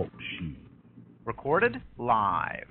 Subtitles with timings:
[0.00, 0.46] Talk Show.
[1.26, 2.68] Recorded live.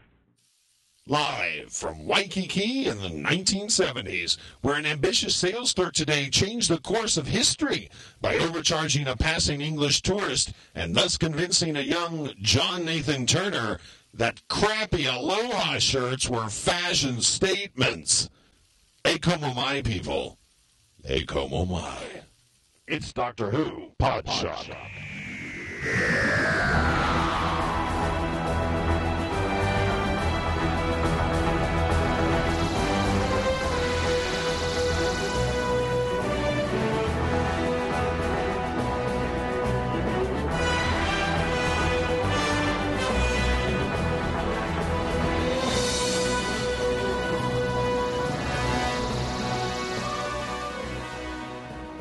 [1.05, 7.18] Live from Waikiki in the 1970s, where an ambitious sales clerk today changed the course
[7.18, 13.28] of history by overcharging a passing English tourist and thus convincing a young John Nathan
[13.28, 13.80] Turner
[14.16, 18.30] that crappy Aloha shirts were fashion statements.
[19.04, 20.39] Hey, como mai, people.
[21.04, 22.23] Hey, como mai.
[22.88, 24.75] It's Doctor Who Podshock.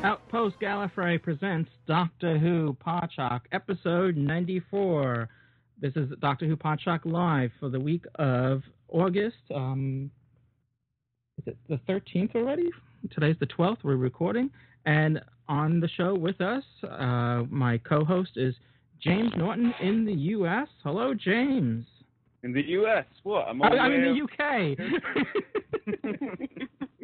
[0.09, 5.29] Outpost Gallifrey presents Doctor Who Podshock, episode 94.
[5.79, 9.37] This is Doctor Who Podshock live for the week of August.
[9.53, 10.09] Um,
[11.37, 12.71] is it the 13th already?
[13.11, 13.83] Today's the 12th.
[13.83, 14.49] We're recording.
[14.87, 18.55] And on the show with us, uh, my co host is
[18.99, 20.69] James Naughton in the U.S.
[20.83, 21.85] Hello, James.
[22.41, 23.05] In the U.S.
[23.21, 23.47] What?
[23.47, 24.75] I'm, I, I'm in the UK.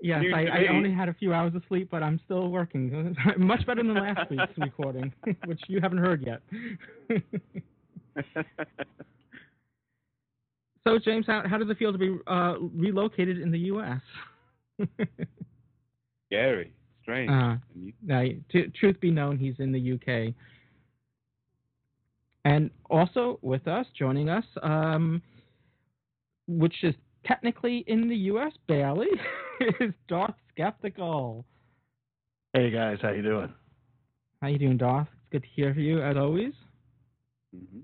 [0.00, 3.16] Yes, I, I only had a few hours of sleep, but I'm still working.
[3.36, 5.12] Much better than last week's recording,
[5.46, 6.40] which you haven't heard yet.
[10.86, 14.00] so, James, how, how does it feel to be uh, relocated in the U.S.?
[16.26, 16.72] Scary.
[17.02, 17.30] Strange.
[17.30, 17.56] Uh,
[18.02, 20.34] now, t- truth be known, he's in the U.K.
[22.44, 25.22] And also with us, joining us, um,
[26.46, 28.52] which is technically in the U.S.
[28.66, 29.06] barely,
[29.80, 31.44] is Darth Skeptical.
[32.52, 33.52] Hey guys, how you doing?
[34.40, 35.08] How you doing, Darth?
[35.12, 36.52] It's good to hear from you as always.
[37.54, 37.82] Mhm.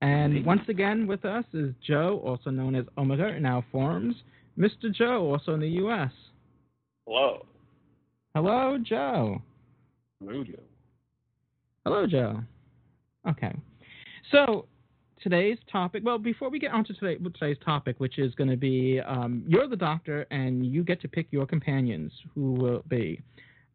[0.00, 0.46] And Indeed.
[0.46, 4.16] once again with us is Joe, also known as Omega in our forums.
[4.58, 4.92] Mr.
[4.92, 6.10] Joe, also in the U.S.
[7.06, 7.46] Hello.
[8.34, 9.40] Hello, Joe.
[10.20, 10.62] Hello, Joe.
[11.84, 12.40] Hello, Joe.
[13.28, 13.54] Okay.
[14.30, 14.66] So
[15.22, 16.02] today's topic.
[16.04, 19.44] Well, before we get on to today, today's topic, which is going to be um,
[19.46, 23.20] you're the doctor and you get to pick your companions who will be.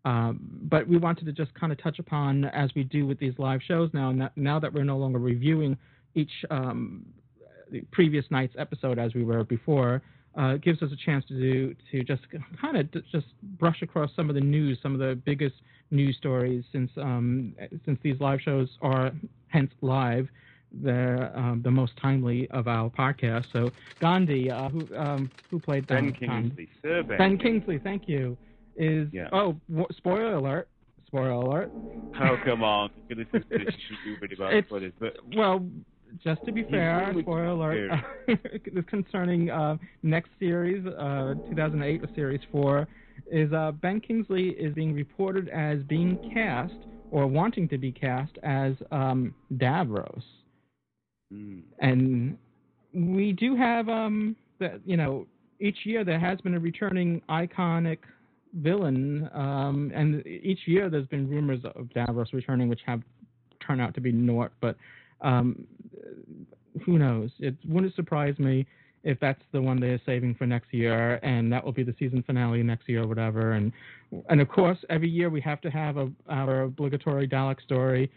[0.06, 3.34] Um, but we wanted to just kind of touch upon, as we do with these
[3.38, 5.78] live shows now, now- now that we're no longer reviewing
[6.16, 7.06] each um,
[7.92, 10.02] previous night's episode as we were before,
[10.38, 12.22] uh, gives us a chance to do to just
[12.62, 13.26] kind of just
[13.60, 15.56] brush across some of the news, some of the biggest
[15.92, 17.56] news stories since um,
[17.86, 19.12] since these live shows are
[19.48, 20.28] hence live.
[20.72, 23.46] They're um, the most timely of our podcasts.
[23.54, 26.70] So Gandhi, uh, who um, who played Ben Kingsley.
[26.82, 27.18] Sir Ben.
[27.18, 28.38] Ben Kingsley, thank you.
[28.76, 29.30] Is Yeah.
[29.32, 30.68] oh w- spoiler alert,
[31.08, 31.72] spoiler alert.
[32.22, 32.90] Oh, come on.
[33.10, 34.94] This, you should do pretty about It's- spoilers.
[35.00, 35.66] But Well,
[36.24, 37.92] just to be fair, spoiler alert,
[38.28, 42.88] is concerning uh, next series, uh, 2008 series four,
[43.32, 46.74] is uh, Ben Kingsley is being reported as being cast
[47.12, 50.22] or wanting to be cast as um, Davros,
[51.34, 52.38] mm, and
[52.94, 55.26] we do have um, that you know
[55.60, 58.00] each year there has been a returning iconic
[58.56, 63.02] villain, um, and each year there's been rumors of Davros returning, which have
[63.66, 64.52] turned out to be naught.
[64.62, 64.76] But
[65.22, 65.66] um,
[66.86, 67.32] who knows?
[67.40, 68.66] It wouldn't surprise me
[69.04, 72.24] if that's the one they're saving for next year, and that will be the season
[72.24, 73.54] finale next year or whatever.
[73.54, 73.72] And
[74.30, 78.12] and of course, every year we have to have a our obligatory Dalek story,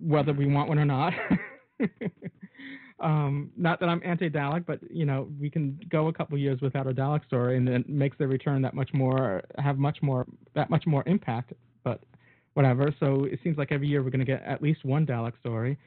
[0.00, 1.12] whether we want one or not.
[3.00, 6.86] um, not that I'm anti-Dalek, but you know we can go a couple years without
[6.86, 10.70] a Dalek story, and it makes their return that much more have much more that
[10.70, 11.52] much more impact.
[11.84, 12.00] But
[12.54, 12.92] whatever.
[12.98, 15.78] So it seems like every year we're going to get at least one Dalek story,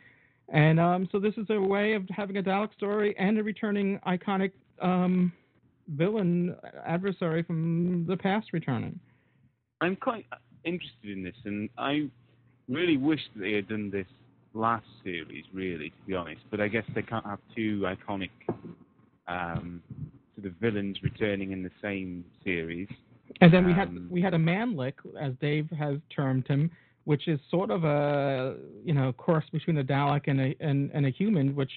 [0.50, 4.00] and um, so this is a way of having a Dalek story and a returning
[4.07, 4.51] iconic
[4.81, 5.31] um,
[5.90, 9.00] villain adversary from the past returning.
[9.81, 10.25] I'm quite
[10.63, 12.10] interested in this, and I
[12.69, 14.06] really wish that they had done this
[14.53, 16.42] last series, really, to be honest.
[16.50, 18.30] But I guess they can't have two iconic
[19.27, 19.81] um,
[20.36, 22.88] sort of villains returning in the same series.
[23.39, 26.69] And then we had Um, we had a manlick, as Dave has termed him,
[27.06, 31.06] which is sort of a you know cross between a Dalek and a and, and
[31.06, 31.71] a human, which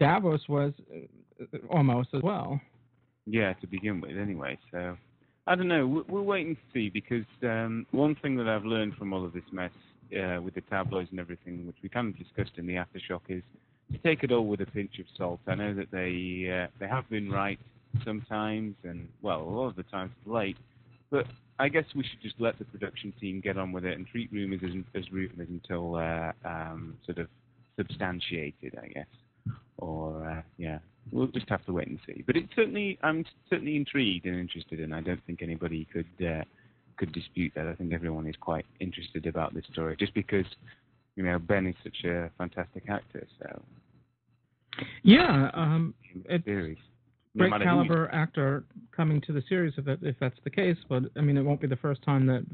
[0.00, 2.60] Davros was uh, almost as well.
[3.26, 4.58] Yeah, to begin with, anyway.
[4.70, 4.96] So
[5.46, 5.86] I don't know.
[5.86, 9.32] We're, we're waiting to see because um, one thing that I've learned from all of
[9.32, 9.72] this mess
[10.16, 13.42] uh, with the tabloids and everything, which we kind of discussed in the aftershock, is
[13.92, 15.40] to take it all with a pinch of salt.
[15.46, 17.58] I know that they uh, they have been right
[18.04, 20.56] sometimes, and well, a lot of the times late.
[21.10, 21.26] But
[21.58, 24.32] I guess we should just let the production team get on with it and treat
[24.32, 27.28] rumors as, as rumors until uh, um, sort of
[27.76, 29.06] substantiated, I guess.
[29.78, 30.78] Or uh, yeah,
[31.12, 32.24] we'll just have to wait and see.
[32.26, 36.44] But it's certainly I'm certainly intrigued and interested, and I don't think anybody could uh,
[36.96, 37.66] could dispute that.
[37.66, 40.46] I think everyone is quite interested about this story, just because
[41.16, 43.26] you know Ben is such a fantastic actor.
[43.40, 43.62] So
[45.02, 45.94] Yeah, um,
[46.26, 46.78] it's series.
[47.36, 50.50] Great matter who you- caliber actor coming to the series if that, if that's the
[50.50, 50.78] case.
[50.88, 52.44] But I mean, it won't be the first time that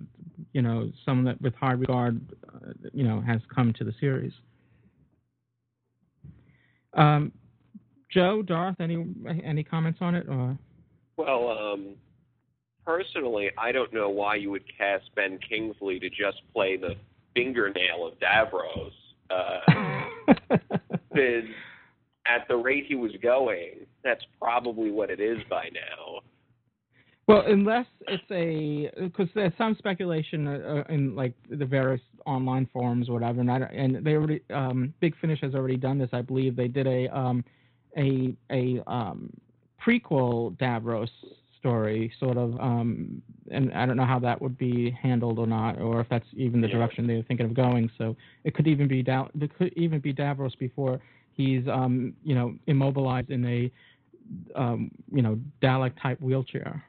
[0.52, 2.20] you know someone that with high regard,
[2.52, 4.32] uh, you know, has come to the series.
[6.94, 7.32] Um,
[8.10, 9.06] Joe, Darth, any
[9.44, 10.26] any comments on it?
[10.28, 10.58] Or
[11.16, 11.94] Well, um,
[12.90, 16.96] personally, I don't know why you would cast Ben Kingsley to just play the
[17.34, 18.90] fingernail of Davros.
[19.30, 19.60] Uh,
[22.26, 26.20] at the rate he was going, that's probably what it is by now.
[27.28, 32.68] Well, unless it's a because there's some speculation uh, uh, in like the various online
[32.72, 36.10] forums or whatever, and I and they already um, Big Finish has already done this.
[36.12, 37.44] I believe they did a um,
[37.96, 39.32] a a um,
[39.80, 41.08] prequel Davros
[41.60, 45.78] story, sort of, um, and I don't know how that would be handled or not,
[45.78, 46.74] or if that's even the Yeah.
[46.74, 47.90] direction they're thinking of going.
[47.98, 51.00] So it could even be da- it could even be Davros before
[51.34, 53.70] he's um, you know immobilized in a
[54.54, 56.82] um, you know Dalek type wheelchair.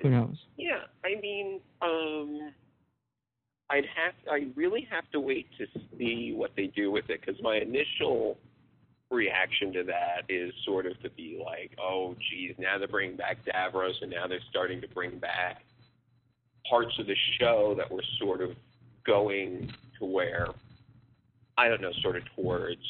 [0.00, 0.36] Who knows?
[0.56, 2.52] Yeah, I mean, um,
[3.70, 5.66] I'd have, I really have to wait to
[5.98, 8.38] see what they do with it because my initial
[9.12, 13.38] reaction to that is sort of to be like, oh, geez, now they're bringing back
[13.44, 15.62] Davros, and now they're starting to bring back
[16.68, 18.50] parts of the show that were sort of
[19.06, 20.48] going to where,
[21.58, 22.80] I don't know, sort of towards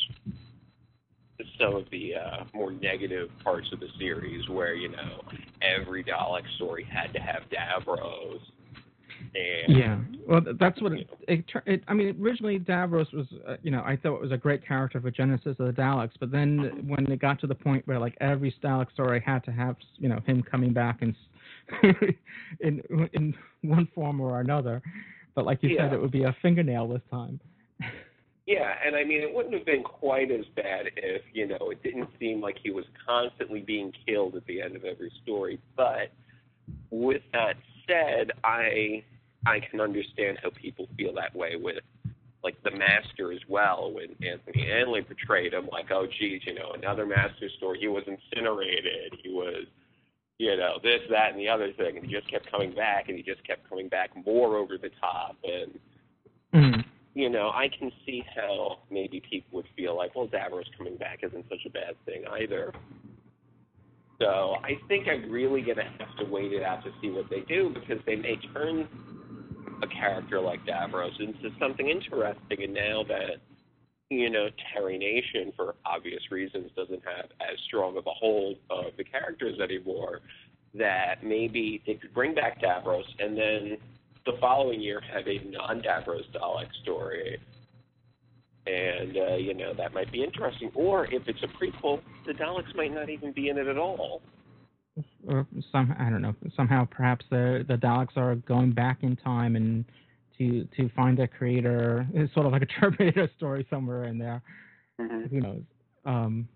[1.59, 5.23] some of the uh, more negative parts of the series where, you know,
[5.61, 8.41] every Dalek story had to have Davros.
[9.35, 9.99] And, Yeah.
[10.27, 11.83] Well, that's what it, it, it.
[11.89, 15.01] I mean, originally Davros was, uh, you know, I thought it was a great character
[15.01, 18.17] for Genesis of the Daleks, but then when it got to the point where like
[18.21, 21.15] every Dalek story had to have, you know, him coming back and
[22.61, 22.83] in
[23.13, 24.83] in one form or another,
[25.35, 27.41] but like you said, it would be a fingernail this time.
[28.47, 31.83] Yeah, and I mean, it wouldn't have been quite as bad if, you know, it
[31.83, 35.61] didn't seem like he was constantly being killed at the end of every story.
[35.77, 36.11] But
[36.91, 37.55] with that
[37.87, 39.05] said, I
[39.47, 41.83] I can understand how people feel that way with
[42.45, 43.93] like the Master as well.
[43.93, 47.79] When Anthony Ainley portrayed him, like, oh, geez, you know, another Master story.
[47.81, 49.15] He was incinerated.
[49.23, 49.65] He was,
[50.39, 53.17] you know, this, that, and the other thing, and he just kept coming back, and
[53.17, 55.79] he just kept coming back more over the top, and
[56.55, 56.85] Mm.
[57.15, 61.21] you know, I can see how maybe people would feel like, well, Davros coming back
[61.23, 62.73] isn't such a bad thing either.
[64.21, 67.29] So I think I'm really going to have to wait it out to see what
[67.29, 68.89] they do because they may turn
[69.83, 72.63] a character like Davros into something interesting.
[72.63, 73.37] And now that,
[74.11, 78.97] you know, Terry Nation, for obvious reasons, doesn't have as strong of a hold of
[78.97, 80.21] the characters anymore,
[80.75, 83.79] that maybe they could bring back Davros and then
[84.25, 87.39] the following year have a non-Davros Dalek story,
[88.67, 90.71] and uh, you know that might be interesting.
[90.75, 94.23] Or if it's a prequel, the Daleks might not even be in it at all.
[95.27, 96.35] Or some, I don't know.
[96.57, 99.85] Somehow, perhaps the the Daleks are going back in time and
[100.39, 102.07] to to find their creator.
[102.13, 104.43] It's sort of like a Terminator story somewhere in there.
[104.99, 105.63] who knows?
[106.05, 106.49] Um,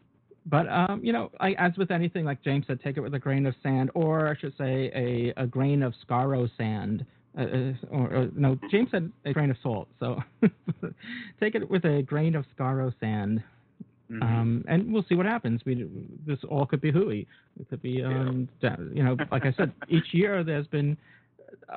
[0.47, 3.19] but um, you know, I, as with anything, like James said, take it with a
[3.19, 7.05] grain of sand, or I should say, a, a grain of Skaro sand.
[7.37, 9.89] Uh, uh, or, or no, James said a grain of salt.
[9.99, 10.23] So
[11.41, 13.43] take it with a grain of Skaro sand,
[14.11, 14.23] Mhm.
[14.23, 15.65] um, and we'll see what happens.
[15.65, 15.75] We
[16.25, 17.27] this all could be hooey.
[17.59, 20.97] It could be, um, da- you know, like I said, each year there's been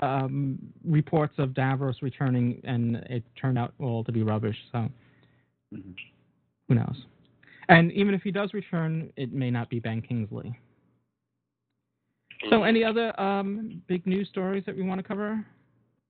[0.01, 4.57] um, reports of Davros returning, and it turned out all to be rubbish.
[4.71, 4.89] So
[5.73, 5.95] Mhm.
[6.67, 7.05] who knows?
[7.67, 10.57] And even if he does return, it may not be Ben Kingsley.
[12.49, 15.45] So, any other um, big news stories that we want to cover?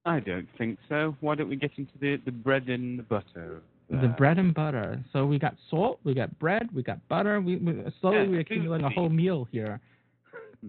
[0.05, 1.15] I don't think so.
[1.19, 3.61] Why don't we get into the, the bread and the butter?
[3.89, 5.03] The bread and butter.
[5.11, 7.41] So we got salt, we got bread, we got butter.
[7.41, 9.79] We, we slowly Yeah, we're accumulating a whole meal here.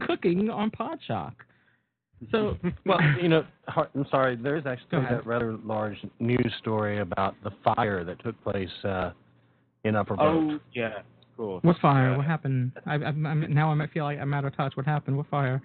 [0.07, 1.35] Cooking on Podshock.
[2.31, 4.37] So, Well, you know, I'm sorry.
[4.37, 5.19] There's actually ahead.
[5.19, 9.11] that rather large news story about the fire that took place uh,
[9.85, 10.53] in Upper Boat.
[10.53, 11.01] Oh, yeah,
[11.37, 11.61] cool.
[11.61, 11.65] course.
[11.65, 12.15] what fire?
[12.15, 12.73] Uh, What happened?
[12.87, 14.77] I, I, I'm, now I might feel like I'm out of touch.
[14.77, 15.17] What happened?
[15.17, 15.61] What fire?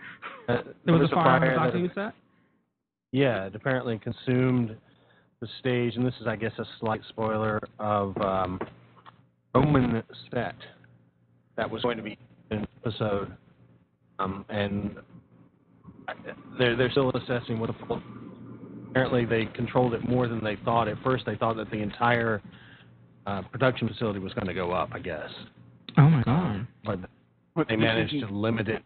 [0.50, 2.14] Uh, There was, a fire, on the that- Doctor Who set.
[3.12, 4.76] Yeah, it apparently consumed
[5.46, 8.60] the stage, and this is, I guess, a slight spoiler of um,
[9.54, 10.56] Roman set
[11.56, 12.18] that was going to be
[12.50, 13.32] an episode,
[14.20, 14.96] um, and
[16.58, 18.02] they're they're still assessing what the full.
[18.90, 20.88] Apparently, they controlled it more than they thought.
[20.88, 22.42] At first, they thought that the entire
[23.28, 25.30] uh, production facility was going to go up, I guess.
[25.98, 26.68] Oh my god.
[26.84, 27.00] But
[27.56, 28.82] But they managed to limit it.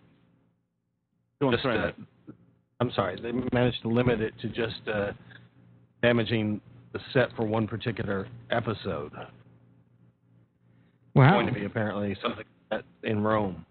[1.41, 1.91] Just, sorry, uh.
[2.81, 5.11] I'm sorry, they managed to limit it to just uh,
[6.01, 6.61] damaging
[6.93, 9.11] the set for one particular episode.
[11.15, 11.33] Wow.
[11.33, 13.65] Going to be apparently something that in Rome.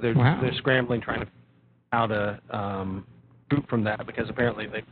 [0.00, 0.40] They're Wow.
[0.40, 1.26] they're scrambling trying to
[1.92, 3.06] how to um,
[3.50, 4.82] group from that because apparently they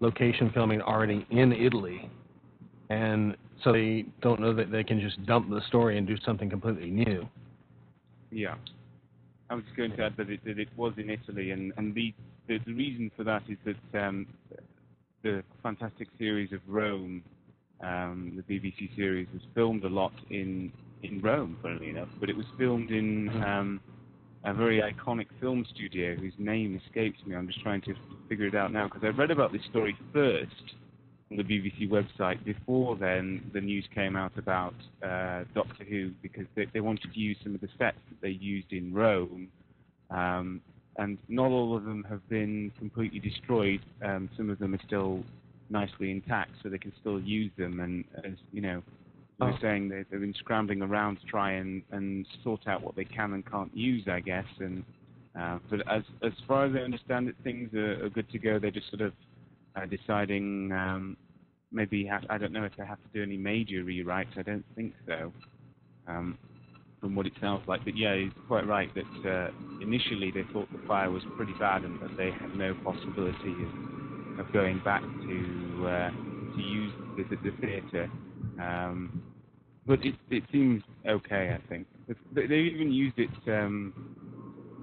[0.00, 2.08] location filming already in Italy,
[2.90, 6.48] and so they don't know that they can just dump the story and do something
[6.50, 7.28] completely new.
[8.30, 8.54] Yeah.
[9.50, 12.14] I was going to add that it, that it was in Italy, and, and the,
[12.48, 14.26] the, the reason for that is that um,
[15.22, 17.22] the fantastic series of Rome,
[17.82, 22.36] um, the BBC series, was filmed a lot in, in Rome, funnily enough, but it
[22.36, 23.80] was filmed in um,
[24.44, 27.36] a very iconic film studio whose name escapes me.
[27.36, 27.94] I'm just trying to
[28.28, 30.74] figure it out now because I read about this story first
[31.30, 32.42] on the BBC website.
[32.44, 37.20] Before then, the news came out about uh, Doctor Who because they, they wanted to
[37.20, 39.48] use some of the sets that they used in Rome,
[40.10, 40.62] um,
[40.98, 43.80] and not all of them have been completely destroyed.
[44.04, 45.24] Um, some of them are still
[45.70, 47.80] nicely intact, so they can still use them.
[47.80, 48.82] And as you know,
[49.38, 49.58] were Oh.
[49.60, 53.34] saying they, they've been scrambling around to try and, and sort out what they can
[53.34, 54.46] and can't use, I guess.
[54.58, 54.84] And
[55.38, 58.58] uh, but as as far as I understand it, things are, are good to go.
[58.58, 59.12] They're just sort of
[59.76, 61.16] uh, deciding um,
[61.70, 64.36] maybe have, I don't know if they have to do any major rewrites.
[64.36, 65.32] I don't think so.
[66.08, 66.38] Um,
[67.00, 69.50] from what it sounds like, but yeah, he's quite right that uh,
[69.80, 73.64] initially they thought the fire was pretty bad and that they had no possibility
[74.38, 76.10] of, of going back to uh,
[76.56, 78.10] to use the, the, the theatre.
[78.60, 79.22] Um,
[79.86, 81.86] but it, it seems okay, I think.
[82.34, 83.30] They, even used it.
[83.46, 83.94] Um,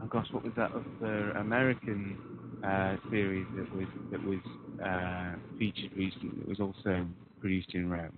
[0.01, 2.17] oh gosh, what was that of the American
[2.63, 4.39] uh, series that was that was
[4.84, 6.39] uh, featured recently?
[6.39, 7.05] That was also
[7.41, 8.17] produced in Rome.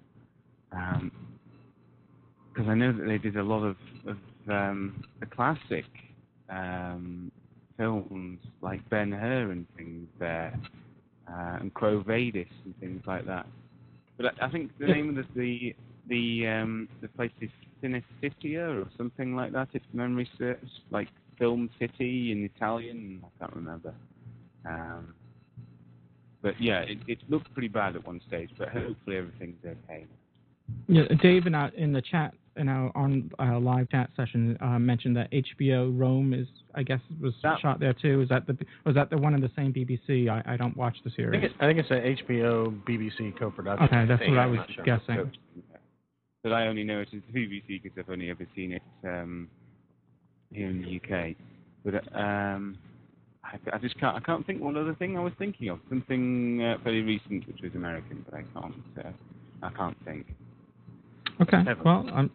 [2.57, 3.75] Because I know that they did a lot of,
[4.07, 4.17] of
[4.49, 5.85] um, the classic
[6.49, 7.31] um,
[7.77, 10.59] films like Ben Hur and things there,
[11.31, 13.45] uh, and Quo Vadis and things like that.
[14.17, 15.75] But I, I think the name of the the
[16.09, 17.51] the, um, the place is
[17.83, 23.21] Cinecittà or something like that, if memory serves, like Film City in Italian.
[23.23, 23.93] I can't remember.
[24.65, 25.13] Um,
[26.41, 30.07] but yeah, it, it looked pretty bad at one stage, but hopefully everything's okay.
[30.87, 34.79] Yeah, Dave in our, in the chat in our on our live chat session uh,
[34.79, 38.21] mentioned that HBO Rome is I guess was That- shot there too.
[38.21, 40.29] Is that the was that the one in the same BBC?
[40.29, 41.41] I, I don't watch the I series.
[41.41, 43.85] think, it, I think it's an HBO BBC co-production.
[43.87, 44.83] Okay, that's thing, what I was sure.
[44.83, 45.31] guessing.
[46.43, 49.49] But I only know it is the BBC because I've only ever seen it um,
[50.51, 51.35] here in the UK.
[51.83, 52.77] But um,
[53.43, 54.15] I, I just can't.
[54.15, 55.79] I can't think one other thing I was thinking of.
[55.89, 58.75] Something uh, very recent, which was American, but I can't.
[59.03, 59.09] Uh,
[59.63, 60.27] I can't think.
[61.41, 61.63] Okay.
[61.83, 62.29] Well, I'm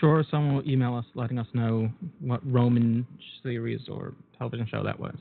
[0.00, 3.06] sure someone will email us letting us know what Roman
[3.42, 5.16] series or television show that was.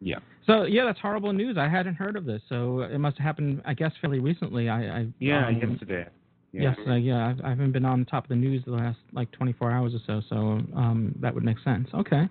[0.00, 0.18] Yeah.
[0.46, 1.56] So yeah, that's horrible news.
[1.58, 4.68] I hadn't heard of this, so it must have happened, I guess, fairly recently.
[4.68, 5.48] I, I Yeah.
[5.48, 6.06] um, yesterday.
[6.52, 6.62] Yeah.
[6.62, 9.30] Yes, uh, yeah, I've, I haven't been on top of the news the last like
[9.32, 10.36] 24 hours or so, so
[10.74, 11.88] um, that would make sense.
[11.92, 12.26] Okay.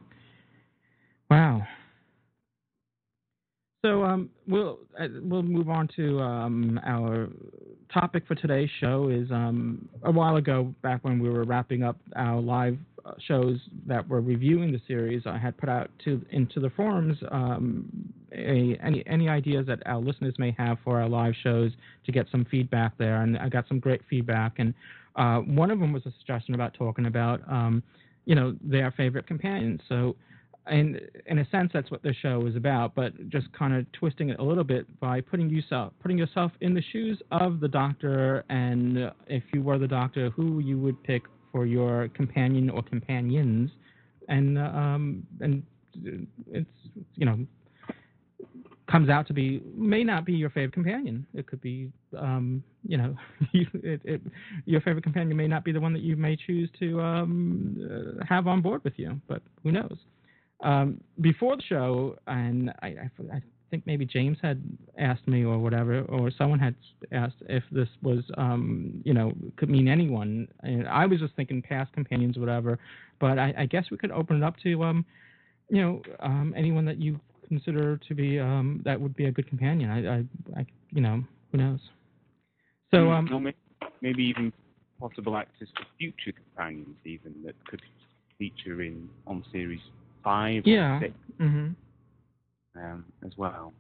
[1.30, 1.62] Wow.
[3.86, 7.30] So um, we'll uh, we'll move on to um, our
[7.94, 9.10] topic for today's show.
[9.10, 13.60] Is um, a while ago, back when we were wrapping up our live uh, shows
[13.86, 17.90] that were reviewing the series, I had put out to into the forums um,
[18.32, 21.72] a, any any ideas that our listeners may have for our live shows
[22.06, 24.60] to get some feedback there, and I got some great feedback.
[24.60, 24.74] And
[25.16, 27.82] uh, one of them was a suggestion about talking about, um,
[28.26, 29.82] you know, their favorite companions.
[29.90, 30.16] So,
[30.70, 34.30] in in a sense, that's what the show is about, but just kind of twisting
[34.30, 38.44] it a little bit by putting yourself putting yourself in the shoes of the Doctor,
[38.50, 43.72] and if you were the Doctor, who you would pick for your companion or companions,
[44.30, 45.64] and um, and
[46.52, 46.70] it's
[47.16, 47.38] you know
[48.90, 51.26] comes out to be may not be your favorite companion.
[51.34, 53.16] It could be, um, you know,
[53.54, 54.22] it, it,
[54.66, 58.26] your favorite companion may not be the one that you may choose to um, uh,
[58.28, 59.20] have on board with you.
[59.28, 59.98] But who knows?
[60.64, 64.62] Um, before the show, and I, I, I think maybe James had
[64.98, 66.76] asked me or whatever, or someone had
[67.12, 70.48] asked if this was, um, you know, could mean anyone.
[70.62, 72.80] And I was just thinking past companions, whatever.
[73.20, 75.06] But I, I guess we could open it up to, um,
[75.70, 79.48] you know, um, anyone that you consider to be um, that would be a good
[79.48, 79.90] companion.
[79.90, 81.80] I, I, I you know, who knows?
[82.92, 83.54] So, um, Or
[84.02, 84.54] maybe even
[85.00, 87.82] possible actors for future companions, even that could
[88.38, 89.82] feature in on series
[90.28, 90.98] five Yeah.
[90.98, 91.68] or six hmm
[92.76, 93.74] um, as well.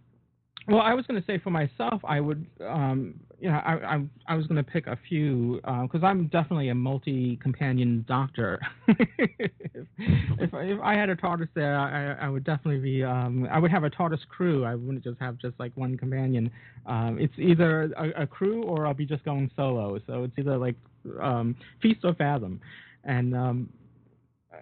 [0.67, 4.05] Well, I was going to say for myself, I would, um, you know, I I,
[4.27, 8.59] I was going to pick a few because I'm definitely a multi-companion doctor.
[8.87, 13.59] if, if if I had a TARDIS there, I I would definitely be um I
[13.59, 14.65] would have a TARDIS crew.
[14.65, 16.51] I wouldn't just have just like one companion.
[16.85, 19.99] Um, it's either a, a crew or I'll be just going solo.
[20.07, 20.75] So it's either like
[21.21, 22.59] um, feast or fathom,
[23.03, 23.33] and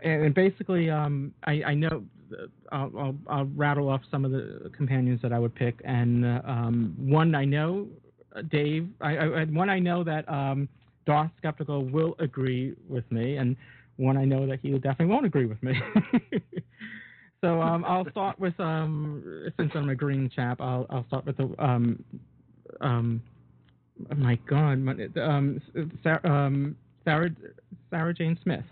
[0.03, 2.03] um, and basically um I I know.
[2.71, 6.41] I'll, I'll, I'll rattle off some of the companions that I would pick, and uh,
[6.43, 7.87] um, one I know
[8.35, 8.89] uh, Dave.
[8.99, 10.67] I, I one I know that um,
[11.37, 13.55] Skeptical will agree with me, and
[13.97, 15.79] one I know that he definitely won't agree with me.
[17.41, 20.59] so um, I'll start with um, since I'm a green chap.
[20.59, 21.53] I'll I'll start with the
[24.11, 24.79] oh my God,
[26.03, 26.21] Sarah,
[27.03, 27.29] Sarah
[27.89, 28.65] Sarah Jane Smith.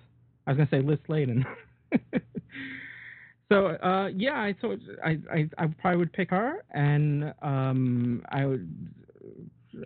[0.45, 1.45] I was gonna say Lis Sladen.
[3.49, 8.45] so uh, yeah, I thought I, I I probably would pick her, and um, I
[8.45, 8.93] would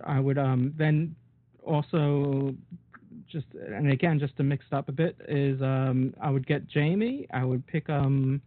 [0.06, 1.16] I would um, then
[1.64, 2.56] also
[3.32, 6.68] just and again just to mix it up a bit is um, I would get
[6.68, 7.28] Jamie.
[7.34, 8.42] I would pick um,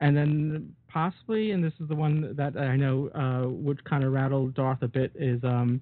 [0.00, 4.12] and then possibly and this is the one that I know uh, would kind of
[4.12, 5.80] rattle Darth a bit is um,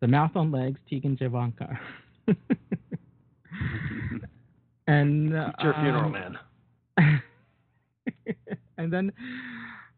[0.00, 1.78] the mouth on legs Tegan Jovanka.
[4.86, 7.22] and uh, It's your funeral, um, man.
[8.78, 9.12] and then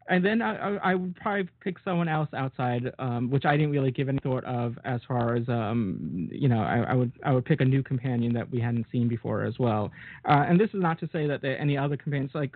[0.09, 3.91] and then I, I, would probably pick someone else outside, um, which I didn't really
[3.91, 6.61] give any thought of as far as um, you know.
[6.61, 9.59] I, I would I would pick a new companion that we hadn't seen before as
[9.59, 9.91] well.
[10.25, 12.55] Uh, and this is not to say that there are any other companions like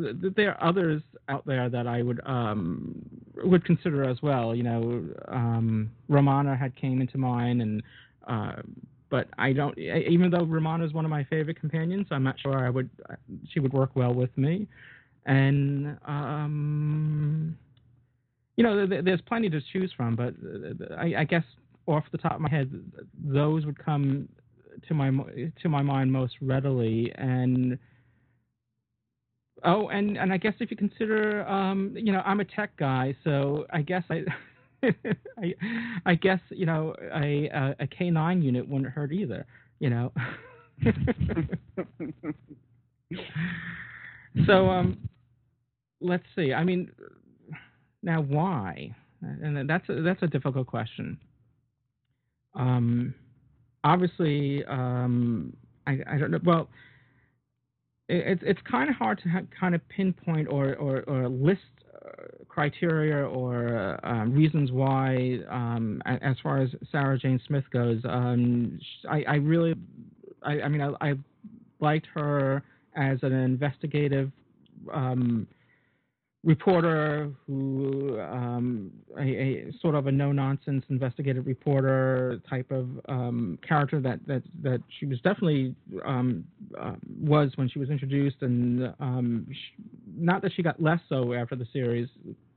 [0.00, 2.94] th- th- there are others out there that I would um,
[3.42, 4.54] would consider as well.
[4.54, 7.82] You know, um, Romana had came into mind, and
[8.28, 8.62] uh,
[9.12, 9.78] but I don't.
[9.78, 12.90] Even though Romana is one of my favorite companions, I'm not sure I would
[13.50, 14.66] she would work well with me
[15.26, 17.56] and um,
[18.56, 21.44] you know, th- there's plenty to choose from, but uh, I, I guess
[21.86, 22.70] off the top of my head,
[23.24, 24.28] those would come
[24.88, 25.10] to my
[25.62, 27.12] to my mind most readily.
[27.16, 27.78] And
[29.64, 33.16] oh, and and I guess if you consider, um, you know, I'm a tech guy,
[33.24, 34.22] so I guess I.
[35.38, 35.54] I,
[36.04, 39.46] I guess you know a a, a K9 unit wouldn't hurt either.
[39.78, 40.12] You know.
[44.46, 45.08] so um,
[46.00, 46.52] let's see.
[46.52, 46.90] I mean,
[48.02, 48.94] now why?
[49.20, 51.18] And that's a, that's a difficult question.
[52.54, 53.14] Um,
[53.84, 56.40] obviously, um, I, I don't know.
[56.44, 56.68] Well,
[58.08, 61.60] it, it's it's kind of hard to ha- kind of pinpoint or or, or list
[62.48, 68.00] criteria or um, reasons why, um, as far as Sarah Jane Smith goes.
[68.04, 69.74] Um, I, I really,
[70.42, 71.14] I, I mean, I, I
[71.80, 72.62] liked her
[72.96, 74.30] as an investigative
[74.92, 75.46] um,
[76.44, 83.58] reporter who um, a, a sort of a no nonsense investigative reporter type of um,
[83.66, 86.22] character that, that that she was definitely uh,
[87.20, 89.82] was when she was introduced and um, sh-
[90.22, 92.08] not that she got less so after the series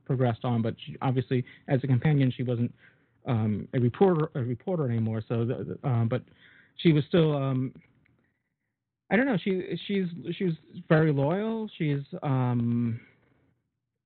[0.04, 2.72] progressed on but she, obviously as a companion she wasn't
[3.26, 6.22] um, a reporter a reporter anymore so the, the, um, but
[6.76, 7.72] she was still um,
[9.10, 10.52] I don't know she she's she's
[10.88, 13.00] very loyal she's um,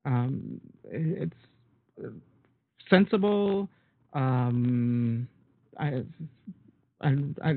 [0.05, 1.35] um, it's
[2.89, 3.69] sensible.
[4.13, 5.29] Um,
[5.79, 6.03] I,
[7.01, 7.09] I,
[7.43, 7.55] I,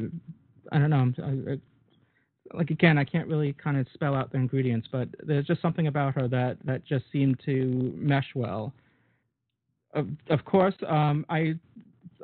[0.72, 1.14] I don't know.
[1.20, 1.58] I, I,
[2.54, 5.88] like again, I can't really kind of spell out the ingredients, but there's just something
[5.88, 8.74] about her that that just seemed to mesh well.
[9.94, 11.54] Of, of course, um, I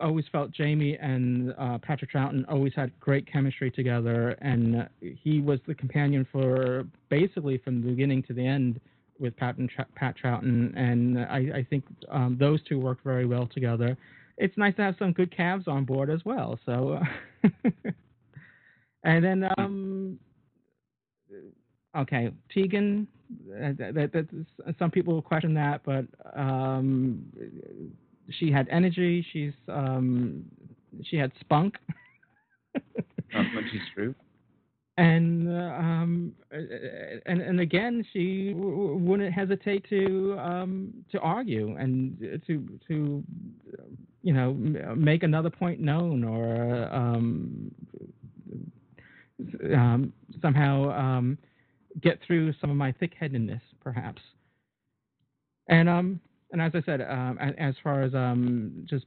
[0.02, 5.60] always felt Jamie and uh, Patrick Troughton always had great chemistry together, and he was
[5.68, 8.80] the companion for basically from the beginning to the end
[9.20, 13.26] with Pat and Tra- Pat Troughton, and I, I think um, those two worked very
[13.26, 13.98] well together.
[14.38, 16.58] It's nice to have some good calves on board as well.
[16.66, 17.00] So,
[19.04, 20.20] and then um,
[21.98, 23.08] okay, Tegan.
[23.54, 24.28] Uh, that, that,
[24.80, 26.04] some people question that, but
[26.36, 27.24] um,
[28.32, 29.26] she had energy.
[29.32, 30.46] She's um,
[31.04, 31.76] she had spunk.
[33.34, 34.16] Not much is true.
[34.98, 42.80] and um, and and again, she w- wouldn't hesitate to um, to argue and to
[42.88, 43.24] to
[44.22, 44.54] you know
[44.98, 47.72] make another point known or um,
[49.74, 51.38] um, somehow um,
[52.02, 54.22] get through some of my thick-headedness, perhaps.
[55.68, 56.20] And um
[56.52, 59.06] and as I said, um, as far as um, just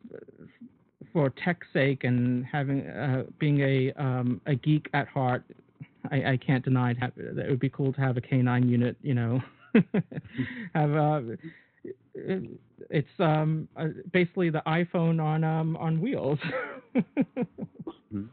[1.12, 5.42] for tech's sake and having uh, being a um, a geek at heart,
[6.10, 8.96] I, I can't deny it, that it would be cool to have a K9 unit.
[9.02, 9.40] You know,
[10.74, 11.20] have uh,
[12.14, 12.50] it,
[12.90, 13.44] it's uh,
[14.12, 16.38] basically the iPhone on on wheels.
[18.14, 18.28] Mhm.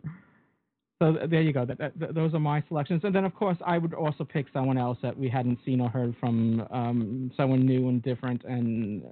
[0.99, 1.63] So there you go.
[1.63, 4.47] That, that, th- those are my selections, and then of course I would also pick
[4.51, 8.43] someone else that we hadn't seen or heard from, um, someone new and different.
[8.43, 9.03] And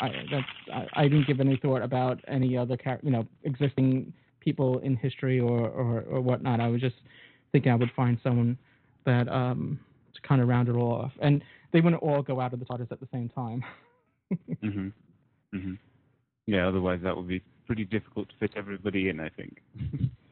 [0.00, 4.78] uh, I, I, I didn't give any thought about any other you know existing people
[4.78, 6.60] in history or, or or whatnot.
[6.60, 6.96] I was just
[7.52, 8.56] thinking I would find someone
[9.04, 9.78] that um
[10.14, 12.64] to kind of round it all off, and they wouldn't all go out of the
[12.64, 13.62] TARDIS at the same time.
[14.64, 14.90] Mhm.
[15.54, 15.78] Mhm.
[16.46, 16.66] Yeah.
[16.66, 19.20] Otherwise, that would be pretty difficult to fit everybody in.
[19.20, 19.58] I think.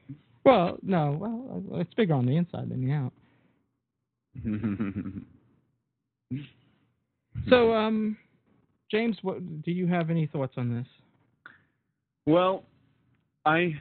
[0.45, 3.13] well, no, well it's bigger on the inside than the out.
[7.49, 8.17] So, um,
[8.91, 10.87] James, what do you have any thoughts on this?
[12.27, 12.63] Well,
[13.45, 13.75] I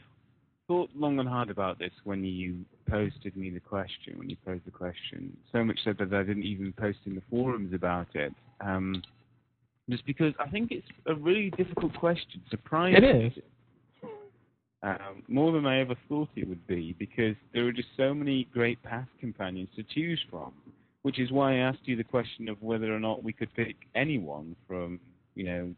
[0.67, 4.65] thought long and hard about this when you posted me the question, when you posed
[4.65, 5.35] the question.
[5.51, 8.33] So much so that I didn't even post in the forums about it.
[8.61, 9.01] Um,
[9.89, 12.41] just because I think it's a really difficult question.
[12.49, 13.03] Surprising.
[13.03, 13.43] It is.
[14.83, 18.47] Um, more than I ever thought it would be, because there are just so many
[18.53, 20.53] great past companions to choose from.
[21.03, 23.75] Which is why I asked you the question of whether or not we could pick
[23.95, 24.99] anyone from,
[25.33, 25.73] you know,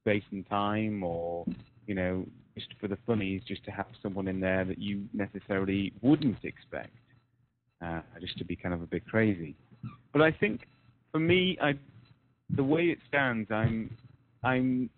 [0.00, 1.44] space and time, or
[1.86, 5.92] you know, just for the funnies, just to have someone in there that you necessarily
[6.00, 6.96] wouldn't expect,
[7.84, 9.54] uh, just to be kind of a bit crazy.
[10.12, 10.66] But I think,
[11.10, 11.74] for me, I,
[12.56, 13.94] the way it stands, I'm,
[14.42, 14.88] I'm,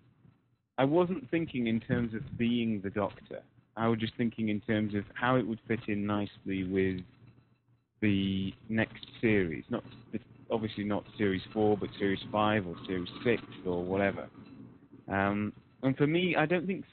[0.76, 3.40] I wasn't thinking in terms of being the Doctor.
[3.76, 7.00] I was just thinking in terms of how it would fit in nicely with
[8.00, 9.64] the next series.
[9.70, 9.84] Not
[10.50, 14.28] obviously not series four, but series five or series six or whatever.
[15.08, 16.84] Um, and for me, I don't think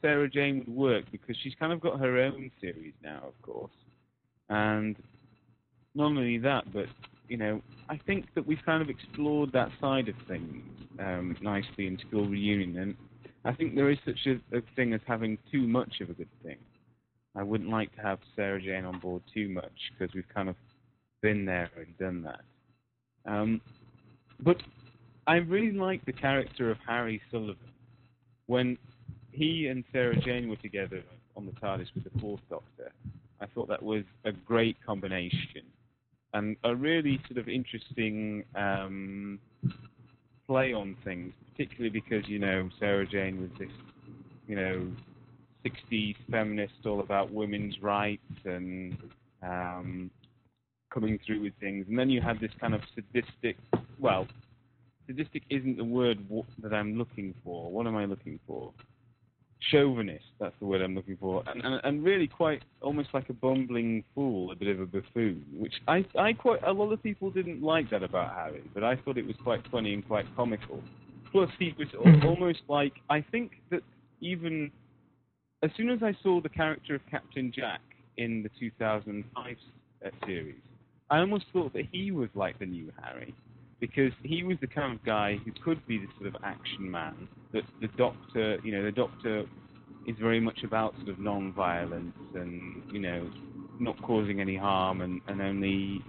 [0.00, 3.72] Sarah Jane would work because she's kind of got her own series now, of course.
[4.48, 4.96] And
[5.94, 6.86] not only that, but
[7.28, 10.64] you know, I think that we've kind of explored that side of things
[10.98, 12.94] um, nicely in School Reunion, and
[13.48, 16.28] I think there is such a, a thing as having too much of a good
[16.42, 16.58] thing.
[17.34, 20.56] I wouldn't like to have Sarah Jane on board too much because we've kind of
[21.22, 22.40] been there and done that.
[23.24, 23.62] Um,
[24.40, 24.58] but
[25.26, 27.56] I really like the character of Harry Sullivan.
[28.48, 28.76] When
[29.32, 31.02] he and Sarah Jane were together
[31.34, 32.92] on the TARDIS with the Fourth Doctor,
[33.40, 35.62] I thought that was a great combination
[36.34, 39.38] and a really sort of interesting um,
[40.48, 43.68] play on things, particularly because you know Sarah Jane was this,
[44.48, 44.90] you know,
[45.64, 48.96] 60s feminist all about women's rights and
[49.42, 50.10] um,
[50.92, 53.56] coming through with things, and then you had this kind of sadistic,
[54.00, 54.26] well,
[55.06, 56.18] sadistic isn't the word
[56.62, 57.70] that I'm looking for.
[57.70, 58.72] What am I looking for?
[59.70, 63.32] Chauvinist, that's the word I'm looking for, and, and, and really quite almost like a
[63.32, 67.30] bumbling fool, a bit of a buffoon, which I, I quite a lot of people
[67.30, 70.82] didn't like that about Harry, but I thought it was quite funny and quite comical.
[71.32, 71.88] Plus, he was
[72.24, 73.82] almost like I think that
[74.20, 74.70] even
[75.62, 77.80] as soon as I saw the character of Captain Jack
[78.16, 79.56] in the 2005
[80.04, 80.54] uh, series,
[81.10, 83.34] I almost thought that he was like the new Harry,
[83.80, 87.28] because he was the kind of guy who could be the sort of action man
[87.52, 89.44] that the Doctor, you know, the Doctor
[90.06, 93.30] is very much about sort of non-violence and you know
[93.78, 96.02] not causing any harm and and only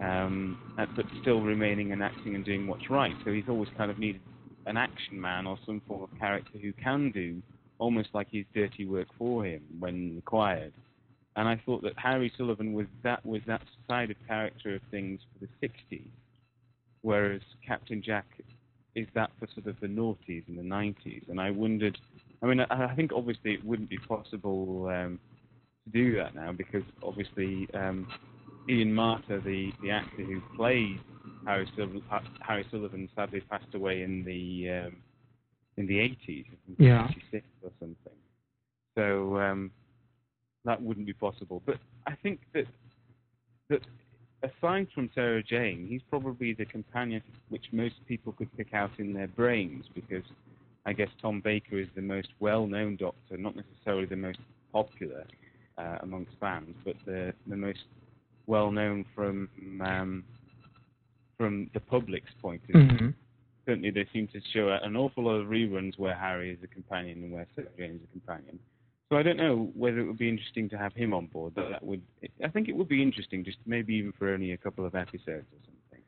[0.00, 3.14] um, uh, but still remaining and acting and doing what's right.
[3.24, 4.20] So he's always kind of needed
[4.66, 7.42] an action man or some form of character who can do
[7.78, 10.72] almost like his dirty work for him when required.
[11.36, 15.20] And I thought that Harry Sullivan was that was that side of character of things
[15.32, 16.08] for the 60s,
[17.06, 18.26] whereas Captain Jack
[18.96, 21.28] is that for sort of the noughties and the 90s.
[21.28, 21.96] And I wondered,
[22.42, 25.20] I mean, I, I think obviously it wouldn't be possible um,
[25.84, 28.08] to do that now because obviously um,
[28.68, 30.98] Ian Marter, the, the actor who plays
[31.46, 32.02] Harry Sullivan,
[32.40, 34.96] Harry Sullivan, sadly passed away in the um,
[35.76, 37.06] in the 80s, Yeah.
[37.08, 38.18] 86 or something.
[38.96, 39.70] So um,
[40.64, 41.62] that wouldn't be possible.
[41.64, 42.66] But I think that
[43.68, 43.82] that
[44.46, 49.12] aside from Sarah Jane, he's probably the companion which most people could pick out in
[49.12, 50.24] their brains because
[50.84, 54.38] I guess Tom Baker is the most well-known Doctor, not necessarily the most
[54.72, 55.24] popular
[55.78, 57.84] uh, amongst fans, but the the most
[58.46, 59.48] well-known from
[59.80, 60.24] um,
[61.36, 63.14] from the public's point of view Mhm.
[63.66, 67.24] certainly they seem to show an awful lot of reruns where Harry is a companion
[67.24, 68.58] and where Sarah Jane is a companion.
[69.08, 71.54] So I don't know whether it would be interesting to have him on board.
[71.54, 72.02] But that would,
[72.44, 75.46] I think it would be interesting, just maybe even for only a couple of episodes
[75.52, 76.02] or something.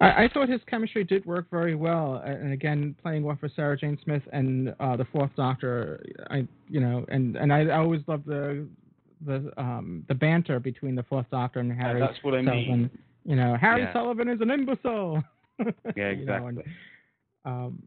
[0.00, 3.76] I, I thought his chemistry did work very well, and again, playing well for Sarah
[3.76, 8.02] Jane Smith and uh, the Fourth Doctor, I you know, and and I, I always
[8.06, 8.66] loved the
[9.26, 12.00] the um the banter between the Fourth Doctor and Harry.
[12.00, 12.50] that's what I Sullivan.
[12.82, 12.90] mean.
[13.24, 13.92] You know, Harry Yeah.
[13.92, 15.22] Sullivan is an imbecile.
[15.96, 16.64] Yeah, You know, exactly.
[17.44, 17.82] um,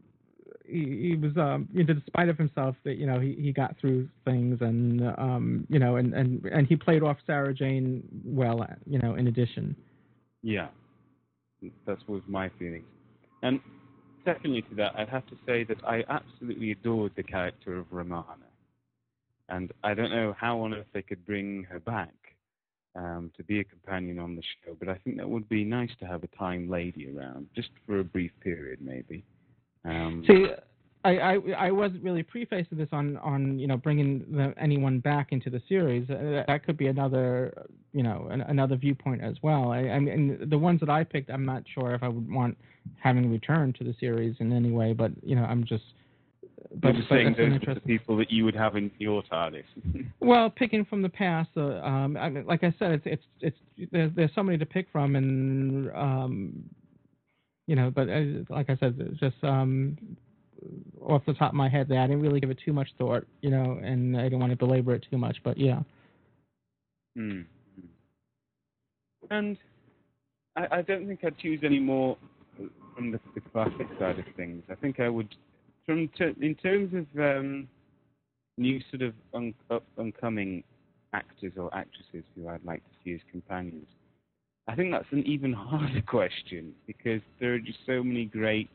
[0.68, 4.08] he, was um, you know, despite of himself that you know he, he got through
[4.24, 8.98] things and um, you know and, and and he played off Sarah Jane well you
[8.98, 9.76] know in addition.
[10.42, 10.68] Yeah,
[11.86, 12.84] that was my feelings.
[13.42, 13.60] And
[14.24, 18.36] secondly to that, I'd have to say that I absolutely adored the character of Romana.
[19.48, 22.12] And I don't know how on earth they could bring her back
[22.94, 25.90] um, to be a companion on the show, but I think that would be nice
[26.00, 29.24] to have a time lady around, just for a brief period, maybe.
[29.88, 30.46] Um, See,
[31.04, 35.28] I, I I wasn't really prefacing this on on you know bringing the, anyone back
[35.32, 36.08] into the series.
[36.10, 39.70] Uh, that could be another you know an, another viewpoint as well.
[39.70, 42.56] I, I mean the ones that I picked, I'm not sure if I would want
[42.98, 45.84] having returned to the series in any way, but you know I'm just.
[46.74, 49.64] but but saying those are the people that you would have in your TARDIS.
[50.20, 53.90] Well, picking from the past, uh, um, I mean, like I said, it's it's it's
[53.92, 56.64] there's there's so many to pick from, and um,
[57.68, 59.98] you know, but uh, like I said, just um,
[61.02, 63.26] off the top of my head, there I didn't really give it too much thought,
[63.42, 65.80] you know, and I didn't want to belabor it too much, but yeah.
[67.16, 67.44] Mm.
[69.30, 69.58] And
[70.56, 72.16] I, I don't think I'd choose any more
[72.96, 74.62] from the, the classic side of things.
[74.70, 75.34] I think I would,
[75.84, 76.08] from
[76.40, 77.68] in terms of um,
[78.56, 80.64] new sort of un- up and coming
[81.12, 83.88] actors or actresses who I'd like to see as companions.
[84.68, 88.68] I think that's an even harder question because there are just so many great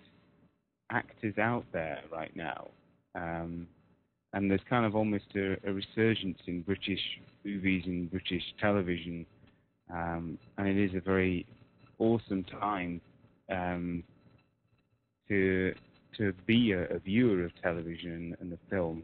[0.91, 2.69] actors out there right now.
[3.15, 3.67] Um,
[4.34, 6.99] and there's kind of almost a, a resurgence in British
[7.45, 9.25] movies and British television,
[9.93, 11.45] um, and it is a very
[11.99, 12.99] awesome time
[13.51, 14.03] um,
[15.27, 15.73] to
[16.17, 19.03] to be a, a viewer of television and the films,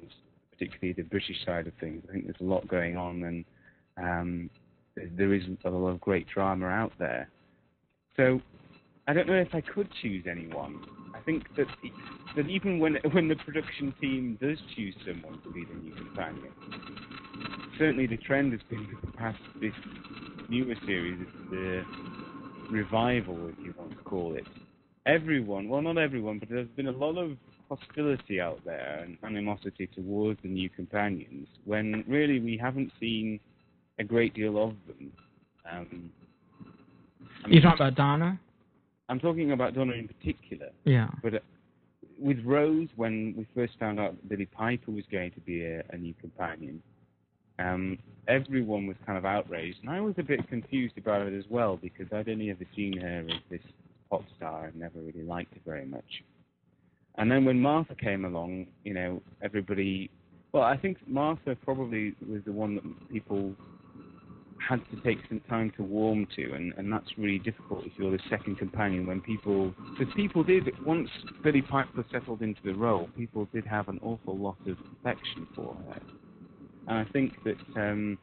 [0.51, 2.03] particularly the British side of things.
[2.09, 3.45] I think there's a lot going on, and
[3.97, 4.49] um,
[4.99, 7.29] there- there is a lot of great drama out there.
[8.15, 8.41] So
[9.07, 10.85] I don't know if I could choose anyone.
[11.13, 11.67] I think that
[12.35, 16.53] that even when when the production team does choose someone to be the new companion,
[17.77, 19.73] certainly the trend has been for the past this
[20.49, 21.83] newer series, the
[22.69, 24.47] revival, if you want to call it.
[25.05, 27.37] Everyone, well, not everyone, but there's been a lot of
[27.69, 33.39] hostility out there and animosity towards the new companions when really we haven't seen
[33.99, 35.11] a great deal of them.
[35.71, 36.11] Um,
[37.43, 38.39] I You mean, talking about Donna?
[39.09, 40.69] I'm talking about Donna in particular.
[40.85, 41.09] Yeah.
[41.21, 41.39] But uh,
[42.17, 45.83] with Rose, when we first found out that Billie Piper was going to be a,
[45.91, 46.81] a new companion,
[47.59, 51.43] um, everyone was kind of outraged, and I was a bit confused about it as
[51.49, 53.61] well because I'd only ever seen her as this
[54.09, 56.23] pop star and never really liked her very much.
[57.17, 60.09] And then when Martha came along, you know, everybody.
[60.53, 63.53] Well, I think Martha probably was the one that people
[64.67, 68.11] had to take some time to warm to, and, and that's really difficult if you're
[68.11, 71.09] the second companion when people, because people did, once
[71.43, 75.75] Billie Piper settled into the role, people did have an awful lot of affection for
[75.87, 76.01] her.
[76.87, 78.17] And I think that um,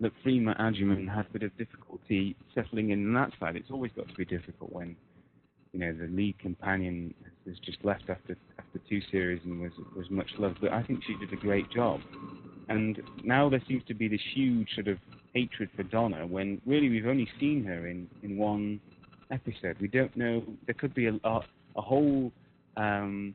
[0.00, 3.54] that Freema Agyeman had a bit of difficulty settling in on that side.
[3.56, 4.96] It's always got to be difficult when,
[5.72, 7.14] you know, the lead companion
[7.46, 10.58] has just left after after two series and was was much loved.
[10.60, 12.00] But I think she did a great job.
[12.70, 14.98] And now there seems to be this huge sort of
[15.34, 18.80] hatred for Donna when really we've only seen her in, in one
[19.32, 19.76] episode.
[19.80, 20.42] We don't know.
[20.66, 21.40] There could be a, a,
[21.76, 22.30] a whole
[22.76, 23.34] um,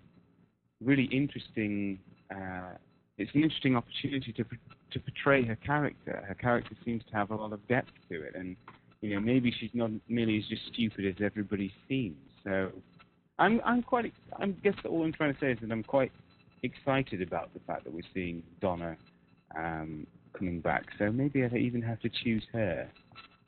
[0.81, 1.99] really interesting.
[2.33, 2.75] Uh,
[3.17, 4.45] it's an interesting opportunity to
[4.91, 6.23] to portray her character.
[6.25, 8.55] Her character seems to have a lot of depth to it, and
[9.01, 12.15] you know maybe she's not merely as just stupid as everybody seems.
[12.45, 12.71] So
[13.37, 14.13] I'm I'm quite.
[14.39, 16.13] I guess all I'm trying to say is that I'm quite
[16.63, 18.95] excited about the fact that we're seeing Donna
[19.57, 20.85] um, coming back.
[20.97, 22.89] So maybe I even have to choose her.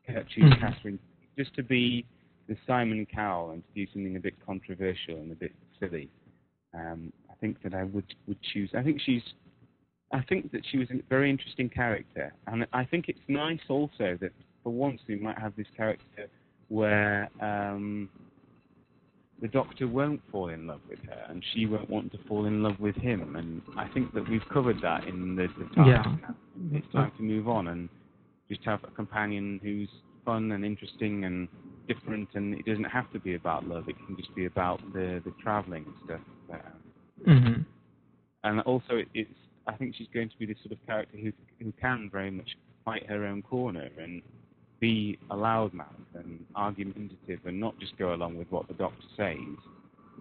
[0.10, 0.54] Uh, choose.
[0.60, 1.00] Catherine
[1.38, 2.06] just to be
[2.48, 6.10] the Simon Cowell and to do something a bit controversial and a bit silly.
[6.74, 8.72] Um, I think that I would would choose.
[8.76, 9.22] I think she's.
[10.13, 14.17] I think that she was a very interesting character, and I think it's nice also
[14.22, 14.32] that
[14.63, 16.30] for once we might have this character
[16.70, 18.10] where um,
[19.41, 22.63] the Doctor won't fall in love with her, and she won't want to fall in
[22.63, 23.36] love with him.
[23.36, 25.88] And I think that we've covered that in the, the time.
[25.88, 26.78] Yeah.
[26.78, 27.88] It's time to move on and
[28.50, 29.89] just have a companion who's
[30.26, 31.47] fun and interesting and
[31.88, 33.88] different, and it doesn't have to be about love.
[33.88, 36.21] It can just be about the the traveling and stuff.
[36.52, 37.62] Uh, hmm
[38.43, 39.30] and also, it, it's
[39.67, 41.32] I think she's going to be this sort of character who
[41.63, 42.50] who can very much
[42.86, 44.21] fight her own corner and
[44.80, 49.38] be a loudmouth and argumentative and not just go along with what the Doctor says.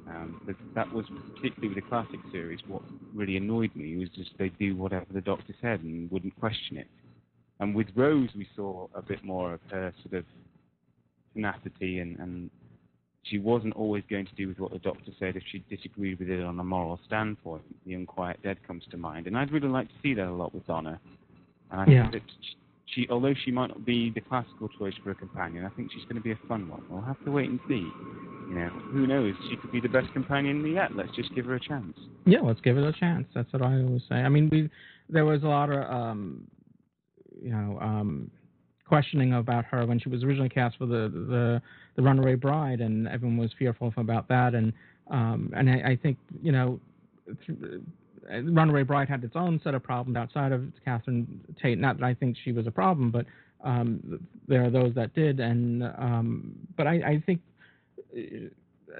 [0.08, 0.36] Um,
[0.74, 2.60] that was particularly with the classic series.
[2.68, 2.82] What
[3.14, 6.86] really annoyed me was just they do whatever the Doctor said and wouldn't question it.
[7.58, 10.24] And with Rose, we saw a bit more of her sort of
[11.34, 12.50] tenacity and, and
[13.30, 16.28] she wasn't always going to do with what the doctor said if she disagreed with
[16.28, 17.62] it on a moral standpoint.
[17.84, 20.54] The Unquiet Dead comes to mind, and I'd really like to see that a lot
[20.54, 21.00] with Donna.
[21.70, 22.08] And I Yeah.
[22.10, 22.32] think that
[22.94, 26.04] she, although she might not be the classical choice for a companion, I think she's
[26.04, 26.82] going to be a fun one.
[26.88, 27.86] We'll have to wait and see.
[28.48, 29.34] You know, who knows?
[29.50, 30.94] She could be the best companion yet.
[30.94, 31.96] Let's just give her a chance.
[32.26, 33.26] Yeah, let's give it a chance.
[33.34, 34.16] That's what I always say.
[34.16, 34.70] I mean, we
[35.10, 36.46] there was a lot of um,
[37.42, 38.30] you know um,
[38.88, 41.62] questioning about her when she was originally cast for the the,
[41.96, 44.54] the Runaway Bride, and everyone was fearful about that.
[44.54, 44.72] And
[45.10, 46.80] um, and I, I think you know.
[47.46, 47.58] th-
[48.30, 51.78] Runaway Bride had its own set of problems outside of Catherine Tate.
[51.78, 53.26] Not that I think she was a problem, but
[53.64, 55.40] um, there are those that did.
[55.40, 57.40] And um, but I, I think
[58.16, 58.48] uh,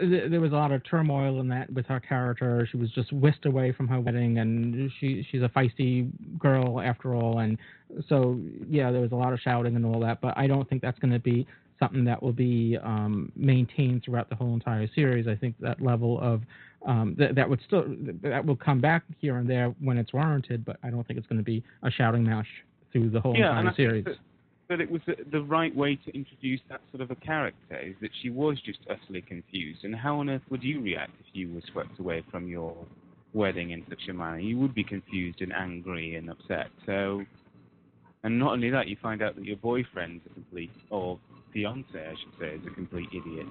[0.01, 2.69] there was a lot of turmoil in that with her character.
[2.71, 7.15] She was just whisked away from her wedding, and she she's a feisty girl after
[7.15, 7.39] all.
[7.41, 7.59] And
[8.09, 10.21] so yeah, there was a lot of shouting and all that.
[10.21, 11.47] But I don't think that's going to be
[11.79, 15.29] something that will be um, maintained throughout the whole entire series.
[15.29, 16.43] I think that level of
[16.87, 17.85] um, that that would still
[18.23, 20.65] that will come back here and there when it's warranted.
[20.65, 22.47] But I don't think it's going to be a shouting match
[22.93, 24.05] through the whole yeah, and entire I think series.
[24.05, 24.17] that,
[24.69, 27.95] that it was the, the right way to introduce that sort of a character is
[28.01, 29.85] that she was just utterly confused.
[29.85, 32.75] And how on earth would you react if you were swept away from your
[33.33, 34.39] wedding in such a manner?
[34.39, 36.69] You would be confused and angry and upset.
[36.85, 37.23] So,
[38.23, 41.19] and not only that, you find out that your boyfriend's a complete, or
[41.57, 43.47] fiance, I should say, is a complete idiot.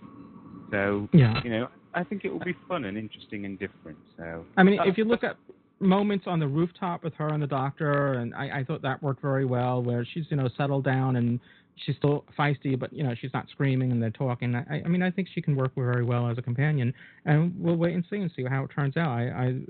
[0.69, 1.41] So, Yeah.
[1.43, 3.97] you know, I think it will be fun and interesting and different.
[4.15, 5.37] So, I mean, if you look at
[5.79, 9.21] moments on the rooftop with her and the doctor, and I, I thought that worked
[9.21, 11.39] very well, where she's you know settled down and
[11.77, 14.55] she's still feisty, but you know she's not screaming and they're talking.
[14.55, 16.93] I, I mean, I think she can work very well as a companion,
[17.25, 19.09] and we'll wait and see and see how it turns out.
[19.09, 19.23] I,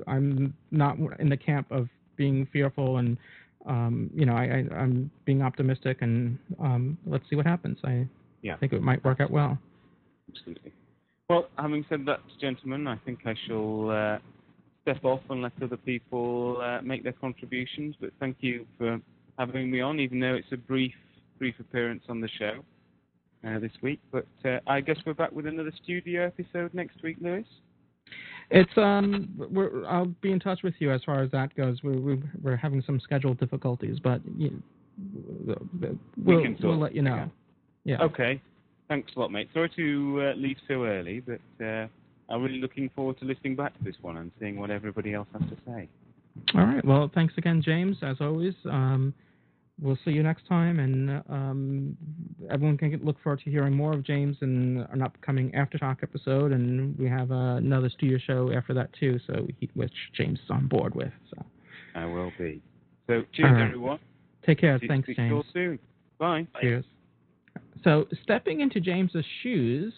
[0.08, 3.18] I I'm not in the camp of being fearful and.
[3.68, 7.80] Um, you know, I, I, I'm being optimistic, and um, let's see what happens.
[7.84, 8.06] I
[8.46, 8.54] Yeah.
[8.54, 9.58] I think it might work out well.
[10.30, 10.72] Absolutely.
[11.28, 14.18] Well, having said that, gentlemen, I think I shall uh,
[14.84, 17.96] step off and let other people uh, make their contributions.
[18.00, 19.00] But thank you for
[19.40, 20.94] having me on, even though it's a brief,
[21.40, 22.64] brief appearance on the show
[23.48, 24.00] uh, this week.
[24.12, 27.46] But uh, I guess we're back with another studio episode next week, Louis.
[28.52, 31.80] It's um, we're, I'll be in touch with you as far as that goes.
[31.82, 34.62] We're we're, having some schedule difficulties, but you,
[35.44, 37.16] we'll, We can we'll let you know.
[37.16, 37.32] again.
[37.86, 38.02] Yeah.
[38.02, 38.42] Okay.
[38.88, 39.50] Thanks a lot, mate.
[39.54, 41.88] Sorry to uh, leave so early, but uh,
[42.30, 45.28] I'm really looking forward to listening back to this one and seeing what everybody else
[45.34, 45.88] has to say.
[46.54, 46.84] All right.
[46.84, 47.98] Well, thanks again, James.
[48.02, 49.14] As always, um,
[49.82, 51.98] we'll see you next time, and um,
[52.52, 56.98] everyone can look forward to hearing more of James in an upcoming aftershock episode, and
[57.00, 60.68] we have uh, another studio show after that too, so he, which James is on
[60.68, 61.12] board with.
[61.32, 61.44] So
[61.96, 62.62] I will be.
[63.08, 63.66] So, cheers, right.
[63.68, 64.00] everyone.
[64.46, 64.78] take care.
[64.80, 65.46] See- Thanks, speak to you James.
[65.54, 65.80] soon.
[66.18, 66.48] Bye.
[66.62, 66.86] Cheers.
[67.86, 69.94] So, stepping into James's shoes,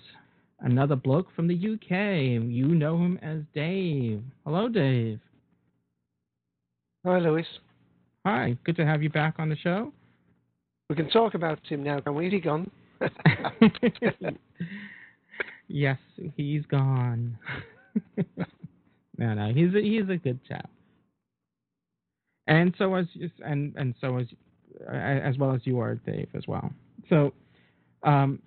[0.59, 2.43] another bloke from the UK.
[2.43, 4.21] You know him as Dave.
[4.45, 5.21] Hello, Dave.
[7.05, 7.45] Hi, Louis.
[8.25, 8.57] Hi.
[8.65, 9.93] Good to have you back on the show.
[10.89, 12.01] We can talk about him now.
[12.01, 12.27] Can we?
[12.27, 12.69] Is he gone?
[15.69, 15.97] yes,
[16.35, 17.37] he's gone.
[19.17, 20.69] no, no, he's a, he's a good chap.
[22.47, 23.05] And so as
[23.45, 24.27] and and so as
[24.93, 26.69] as well as you are, Dave, as well.
[27.09, 27.33] So,
[28.03, 28.39] um,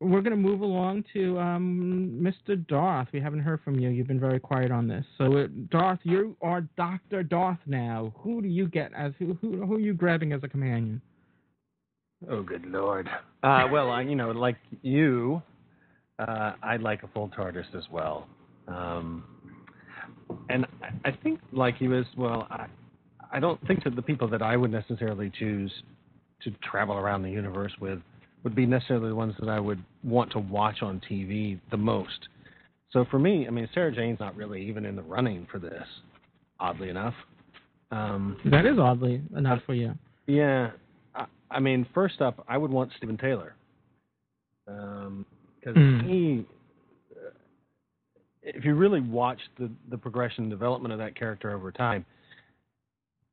[0.00, 2.64] we're going to move along to um, Mr.
[2.68, 3.08] Darth.
[3.12, 3.88] We haven't heard from you.
[3.88, 5.04] You've been very quiet on this.
[5.16, 8.12] So, uh, Darth, you are Doctor Darth now.
[8.18, 11.00] Who do you get as who who, who are you grabbing as a companion?
[12.30, 13.08] Oh, good lord.
[13.42, 15.42] Uh, well, I, you know, like you,
[16.18, 18.26] uh, I'd like a full TARDIS as well.
[18.66, 19.24] Um,
[20.48, 22.66] and I, I think, like you as well, I,
[23.32, 25.72] I don't think that the people that I would necessarily choose
[26.42, 28.00] to travel around the universe with
[28.44, 32.28] would be necessarily the ones that I would want to watch on TV the most.
[32.90, 35.84] So for me, I mean, Sarah Jane's not really even in the running for this,
[36.58, 37.14] oddly enough.
[37.90, 39.92] Um, That is oddly enough for you.
[40.26, 40.70] yeah,
[41.14, 43.54] I, I mean, first up, I would want Steven Taylor
[44.66, 46.06] because Mm.
[46.06, 46.46] he,
[47.16, 47.30] uh,
[48.42, 52.04] if you really watch the the progression and development of that character over time,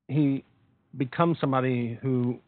[0.07, 0.43] he
[0.97, 2.39] becomes somebody who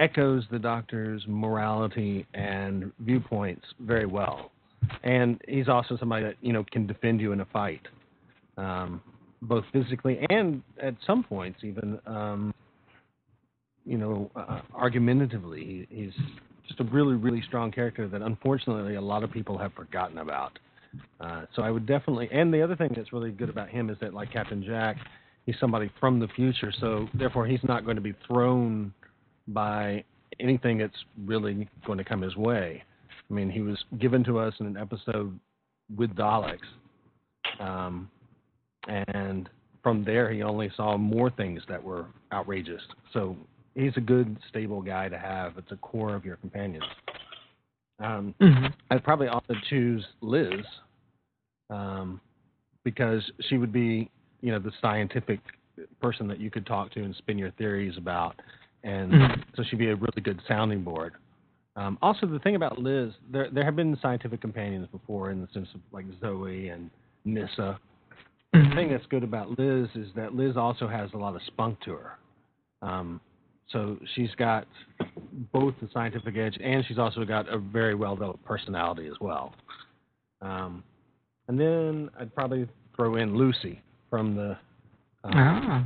[0.00, 4.50] echoes the Doctor's morality and viewpoints very well,
[5.04, 7.86] and he's also somebody that you know can defend you in a fight,
[8.56, 9.00] um,
[9.42, 12.00] both physically and at some points even.
[12.06, 12.54] Um,
[13.86, 15.86] you know, uh, argumentatively.
[15.90, 16.12] He, he's
[16.68, 20.58] just a really, really strong character that unfortunately a lot of people have forgotten about.
[21.20, 23.96] Uh, so I would definitely, and the other thing that's really good about him is
[24.00, 24.96] that, like Captain Jack,
[25.46, 28.92] he's somebody from the future, so therefore he's not going to be thrown
[29.48, 30.04] by
[30.38, 32.82] anything that's really going to come his way.
[33.30, 35.38] I mean, he was given to us in an episode
[35.96, 36.58] with Daleks,
[37.58, 38.10] um,
[38.88, 39.48] and
[39.82, 42.82] from there he only saw more things that were outrageous.
[43.12, 43.36] So
[43.74, 46.84] he's a good, stable guy to have at the core of your companions.
[47.98, 50.64] Um, hmm I'd probably also choose Liz,
[51.68, 52.20] um,
[52.82, 54.10] because she would be,
[54.40, 55.40] you know, the scientific
[56.00, 58.34] person that you could talk to and spin your theories about,
[58.84, 59.44] and Mhm.
[59.54, 61.14] so she'd be a really good sounding board.
[61.76, 65.46] Um, also, the thing about Liz, there there have been scientific companions before in the
[65.48, 66.90] sense of like Zoe and
[67.24, 67.78] Nyssa.
[68.52, 71.78] The thing that's good about Liz is that Liz also has a lot of spunk
[71.80, 72.18] to her.
[72.82, 73.20] Um,
[73.68, 74.66] so she's got
[75.52, 79.54] both the scientific edge and she's also got a very well developed personality as well.
[80.42, 80.82] Um,
[81.46, 84.58] and then I'd probably throw in Lucy from the
[85.22, 85.84] um, Ah.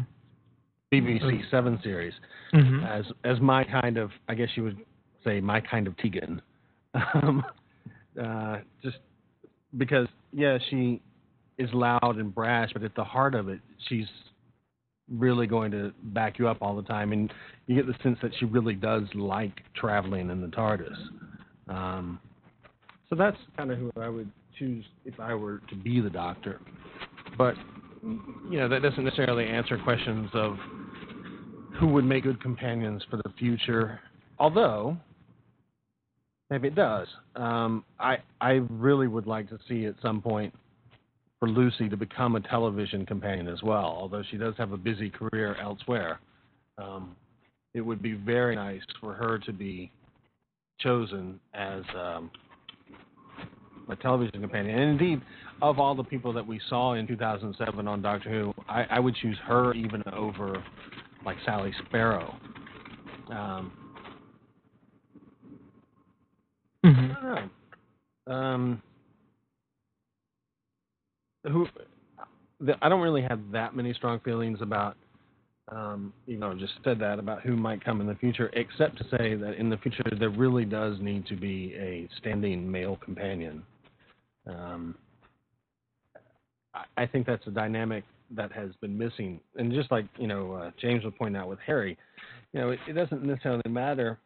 [1.00, 2.14] BBC Seven series
[2.52, 4.78] hmm as as my kind of I guess you would
[5.24, 6.40] say my kind of Tegan.
[7.14, 7.44] Um,
[8.22, 8.98] uh, just
[9.76, 11.00] because yeah, she
[11.58, 14.06] is loud and brash, but at the heart of it, she's
[15.10, 17.32] really going to back you up all the time, and
[17.66, 20.96] you get the sense that she really does like traveling in the TARDIS.
[21.68, 22.20] Um,
[23.08, 26.60] so that's kind of who I would choose if I were to be the Doctor.
[27.36, 27.54] But
[28.02, 30.56] you know that doesn't necessarily answer questions of
[31.78, 34.00] who would make good companions for the future.
[34.38, 34.96] Although,
[36.50, 37.08] maybe it does.
[37.36, 40.54] Um, I I really would like to see at some point
[41.40, 43.96] for Lucy to become a television companion as well.
[43.98, 46.20] Although she does have a busy career elsewhere,
[46.78, 47.16] um,
[47.74, 49.90] it would be very nice for her to be
[50.80, 52.30] chosen as um,
[53.88, 54.78] a television companion.
[54.78, 55.20] And indeed,
[55.60, 59.14] of all the people that we saw in 2007 on Doctor Who, I, I would
[59.16, 60.62] choose her even over
[61.24, 62.34] like Sally Sparrow.
[63.30, 63.72] Um,
[66.84, 67.50] hmm I don't
[68.26, 68.32] know.
[68.32, 68.82] Um,
[71.44, 71.66] who?
[72.60, 74.96] The, I don't really have that many strong feelings about.
[75.72, 79.04] Um, you know, just said that about who might come in the future, except to
[79.04, 83.62] say that in the future there really does need to be a standing male companion.
[84.46, 84.94] Um,
[86.74, 88.04] I, I think that's a dynamic
[88.36, 91.58] that has been missing, and just like you know, uh, James would point out with
[91.66, 91.96] Harry,
[92.52, 94.18] you know, it, it doesn't necessarily matter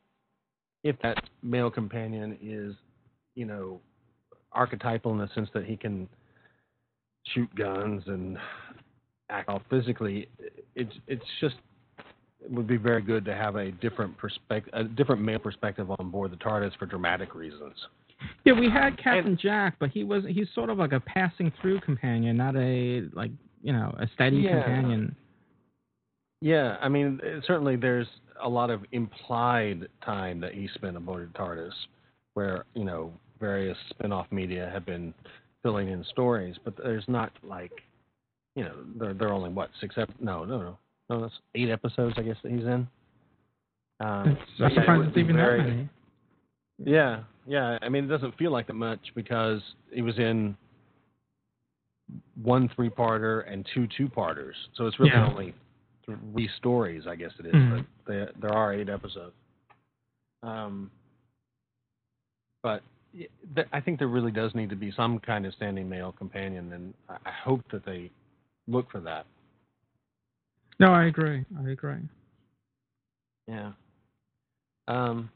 [0.84, 2.74] if that male companion is,
[3.34, 3.80] you know,
[4.52, 6.08] archetypal in the sense that he can
[7.34, 8.38] shoot guns and
[9.30, 10.28] act all physically.
[10.74, 11.56] It's it's just
[12.40, 16.10] it would be very good to have a different perspective, a different male perspective on
[16.10, 17.74] board the TARDIS for dramatic reasons.
[18.44, 21.80] Yeah, we had Captain Jack, but he was he's sort of like a passing through
[21.80, 23.30] companion, not a like
[23.62, 24.62] you know a steady Yeah.
[24.62, 25.14] companion.
[26.40, 28.06] Yeah, I mean, certainly there's
[28.40, 31.72] a lot of implied time that he spent aboard TARDIS,
[32.34, 35.12] where you know various spin-off media have been
[35.62, 37.72] filling in stories, but there's not like,
[38.54, 39.96] you know, they're they're only what six?
[39.98, 40.78] Ep- no, no, no,
[41.10, 42.86] no, that's eight episodes, I guess that he's in.
[44.00, 45.88] Um, I'm surprised it's even very- that many.
[46.84, 47.76] Yeah, yeah.
[47.82, 49.60] I mean, it doesn't feel like that much because
[49.92, 50.56] he was in
[52.42, 55.26] one three-parter and two two-parters, so it's really Yeah.
[55.26, 55.54] only
[56.04, 57.70] three stories, I guess it is, Mhm.
[57.76, 59.34] but there there are eight episodes.
[60.42, 60.90] Um,
[62.62, 62.82] but
[63.54, 66.72] th- I think there really does need to be some kind of standing male companion,
[66.72, 68.10] and I I hope that they
[68.66, 69.26] look for that.
[70.78, 71.44] No, I agree.
[71.58, 72.08] I agree.
[73.48, 73.72] Yeah.
[74.86, 75.30] Um,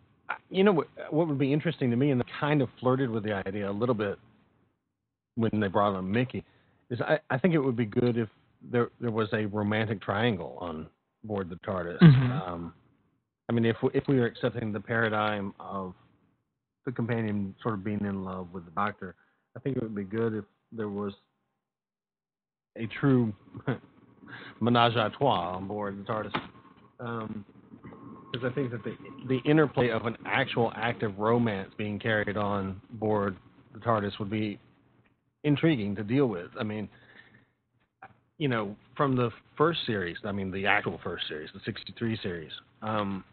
[0.50, 0.88] you know what?
[1.12, 3.72] What would be interesting to me, and they kind of flirted with the idea a
[3.72, 4.18] little bit
[5.34, 6.44] when they brought on Mickey,
[6.92, 8.28] is I, I think it would be good if
[8.70, 10.86] there there was a romantic triangle on
[11.24, 11.98] board the TARDIS.
[12.00, 12.48] Mhm.
[12.48, 12.74] Um,
[13.48, 15.94] I mean, if we, if we were accepting the paradigm of
[16.84, 19.14] the companion sort of being in love with the Doctor,
[19.56, 21.12] I think it would be good if there was
[22.76, 23.32] a true
[24.60, 26.32] menage a trois on board the TARDIS.
[27.00, 27.44] Um,
[28.32, 28.96] because I think that the
[29.28, 33.36] the interplay of an actual active romance being carried on board
[33.72, 34.58] the TARDIS would be
[35.44, 36.48] intriguing to deal with.
[36.58, 36.88] I mean,
[38.38, 42.52] you know, from the first series, I mean, the actual first series, the '63 series,
[42.82, 43.24] um,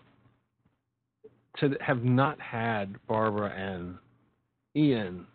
[1.60, 3.96] to have not had Barbara and
[4.76, 5.26] Ian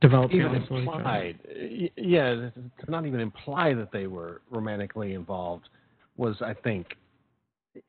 [0.00, 0.98] Develop even feelings for each other.
[0.98, 1.38] implied,
[1.96, 5.68] yeah, to not even imply that they were romantically involved
[6.16, 6.96] was, I think,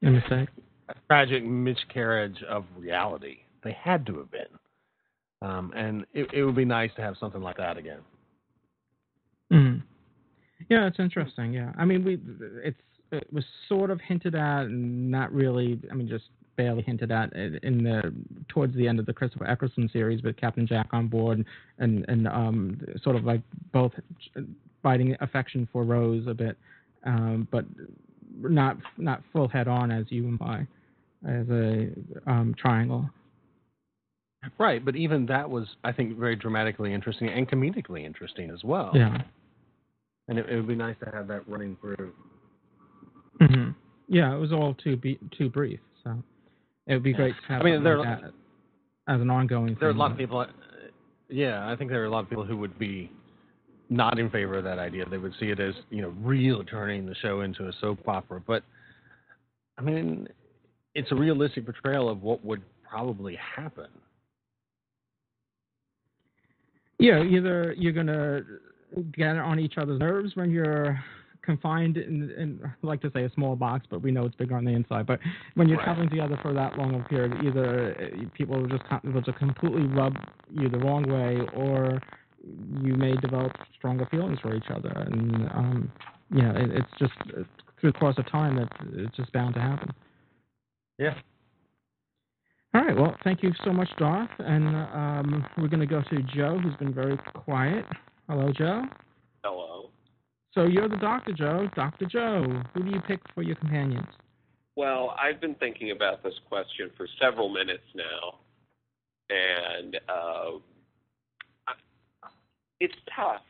[0.03, 0.49] A mistake.
[0.89, 3.39] a tragic miscarriage of reality.
[3.63, 4.41] They had to have been.
[5.41, 7.99] Um, and it, it would be nice to have something like that again.
[9.51, 9.83] Mm.
[10.69, 11.53] Yeah, it's interesting.
[11.53, 12.19] Yeah, I mean, we
[12.63, 12.77] it's
[13.11, 15.79] it was sort of hinted at, and not really.
[15.89, 16.25] I mean, just
[16.57, 18.13] barely hinted at in the
[18.49, 21.45] towards the end of the Christopher Eccleston series with Captain Jack on board
[21.77, 23.93] and and um, sort of like both
[24.83, 26.57] fighting affection for Rose a bit,
[27.05, 27.63] um, but
[28.41, 30.67] not not full head on as you imply
[31.27, 31.89] as a
[32.25, 33.09] um, triangle.
[34.59, 38.91] Right, but even that was, I think, very dramatically interesting and comedically interesting as well.
[38.93, 39.17] Yeah.
[40.27, 42.13] And it, it would be nice to have that running through.
[43.41, 43.69] hmm
[44.07, 46.21] Yeah, it was all too be, too brief, so
[46.85, 48.33] it would be great to have I mean, there- like that
[49.07, 49.75] as an ongoing.
[49.79, 50.39] There are a lot of people.
[50.39, 50.47] uh,
[51.29, 53.09] Yeah, I think there are a lot of people who would be
[53.89, 55.05] not in favor of that idea.
[55.09, 58.41] They would see it as you know, real turning the show into a soap opera.
[58.45, 58.63] But
[59.77, 60.27] I mean,
[60.93, 63.87] it's a realistic portrayal of what would probably happen.
[66.99, 68.41] Yeah, either you're gonna
[69.13, 70.99] get on each other's nerves when you're
[71.41, 74.55] confined in, in I like to say a small box, but we know it's bigger
[74.55, 75.05] on the inside.
[75.05, 75.19] But
[75.55, 75.85] when you're Right.
[75.85, 79.37] traveling together for that long of a period, either uh, people will just will just
[79.37, 80.15] completely rub
[80.51, 82.01] you the wrong way, or
[82.81, 85.91] you may develop stronger feelings for each other, and um,
[86.31, 87.13] you know it, it's just
[87.79, 89.89] through the course of time that it's just bound to happen.
[90.97, 91.13] Yeah.
[92.73, 92.95] All right.
[92.95, 94.29] Well, thank you so much, Darth.
[94.39, 97.85] And um, we're going to go to Joe, who's been very quiet.
[98.29, 98.83] Hello, Joe.
[99.43, 99.89] Hello.
[100.53, 101.67] So you're the Doctor Joe.
[101.75, 102.61] Doctor Joe.
[102.73, 104.07] Who do you pick for your companions?
[104.75, 108.35] Well, I've been thinking about this question for several minutes now,
[109.29, 110.51] and uh,
[111.67, 112.29] I-
[112.79, 113.41] it's tough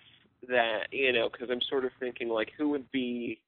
[0.47, 3.41] that you know because I'm sort of thinking like who would be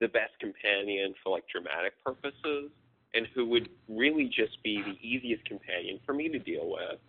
[0.00, 2.70] the best companion for like dramatic purposes,
[3.16, 7.00] and who would really just be the easiest companion for me to deal with.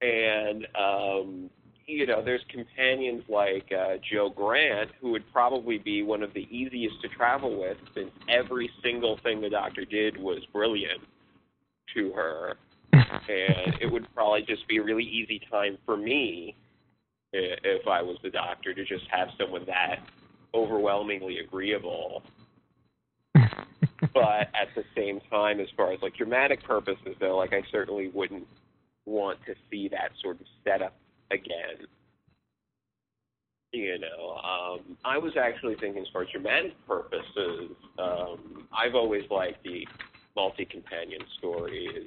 [0.00, 1.50] And um,
[1.86, 6.48] you know, there's companions like uh, Jo Grant, who would probably be one of the
[6.50, 11.00] easiest to travel with, since every single thing the doctor did was brilliant
[11.94, 12.54] to her,
[12.92, 16.56] and it would probably just be a really easy time for me
[17.32, 20.00] if I was the doctor to just have someone that
[20.54, 22.22] overwhelmingly agreeable.
[24.14, 28.08] But at the same time, as far as like dramatic purposes, though, like I certainly
[28.08, 28.46] wouldn't
[29.06, 30.94] want to see that sort of setup
[31.30, 31.86] again.
[33.72, 39.22] You know, um, I was actually thinking, as far as dramatic purposes, um, I've always
[39.30, 39.88] liked the
[40.36, 42.06] multi-companion stories.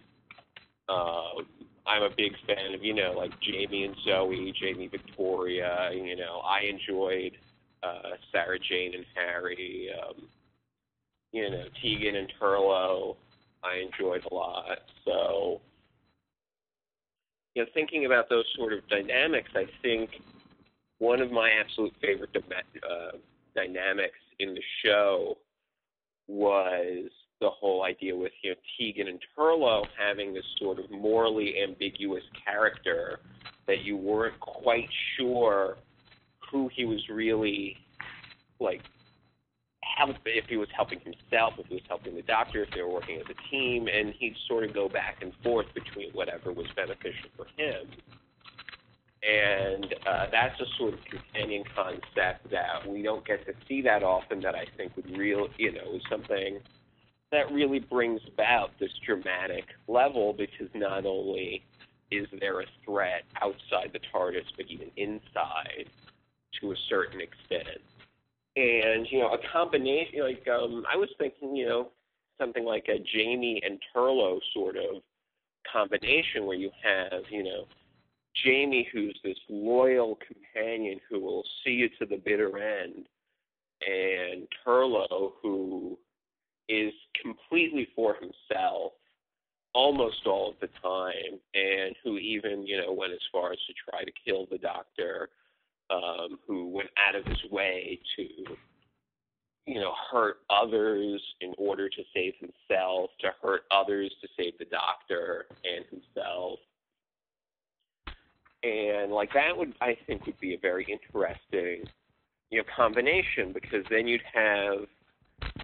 [0.87, 1.47] Um,
[1.87, 5.89] I'm a big fan of, you know, like Jamie and Zoe, Jamie Victoria.
[5.93, 7.37] You know, I enjoyed
[7.81, 9.89] uh, Sarah Jane and Harry.
[9.91, 10.27] Um,
[11.35, 13.17] you know, Tegan and Turlough.
[13.61, 14.79] I enjoyed a lot.
[15.03, 15.59] So,
[17.53, 20.11] you know, thinking about those sort of dynamics, I think
[20.99, 23.17] one of my absolute favorite uh,
[23.53, 25.37] dynamics in the show
[26.27, 27.09] was
[27.41, 32.23] the whole idea with you know Tegan and Turlough having this sort of morally ambiguous
[32.45, 33.19] character
[33.67, 35.77] that you weren't quite sure
[36.49, 37.77] who he was really
[38.59, 38.81] like
[39.95, 42.91] help if he was helping himself, if he was helping the doctor, if they were
[42.91, 46.67] working as a team, and he'd sort of go back and forth between whatever was
[46.75, 47.87] beneficial for him.
[49.23, 54.03] And uh, that's a sort of companion concept that we don't get to see that
[54.03, 54.41] often.
[54.41, 56.59] That I think would real, you know, is something
[57.31, 61.63] that really brings about this dramatic level because not only
[62.11, 65.89] is there a threat outside the TARDIS, but even inside
[66.61, 67.81] to a certain extent.
[68.55, 71.89] And you know, a combination like um, I was thinking, you know,
[72.39, 75.01] something like a Jamie and Turlough sort of
[75.71, 77.65] combination where you have, you know,
[78.43, 83.05] Jamie who's this loyal companion who will see you to the bitter end,
[83.85, 85.97] and Turlough who
[86.69, 88.93] is completely for himself
[89.73, 93.73] almost all of the time, and who even, you know, went as far as to
[93.89, 95.29] try to kill the doctor,
[95.89, 98.23] um, who went out of his way to,
[99.65, 104.65] you know, hurt others in order to save himself, to hurt others to save the
[104.65, 106.59] doctor and himself.
[108.63, 111.85] And like that would I think would be a very interesting,
[112.49, 114.87] you know, combination because then you'd have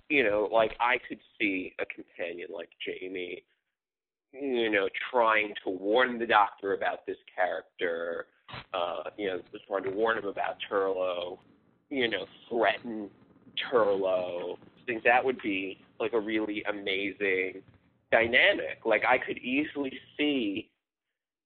[0.09, 3.43] you know, like I could see a companion like Jamie,
[4.33, 8.27] you know, trying to warn the doctor about this character,
[8.73, 11.37] uh, you know, trying to warn him about Turlough,
[11.89, 13.09] you know, threaten
[13.71, 14.57] Turlough.
[14.57, 17.61] I think that would be like a really amazing
[18.11, 18.79] dynamic.
[18.85, 20.69] Like I could easily see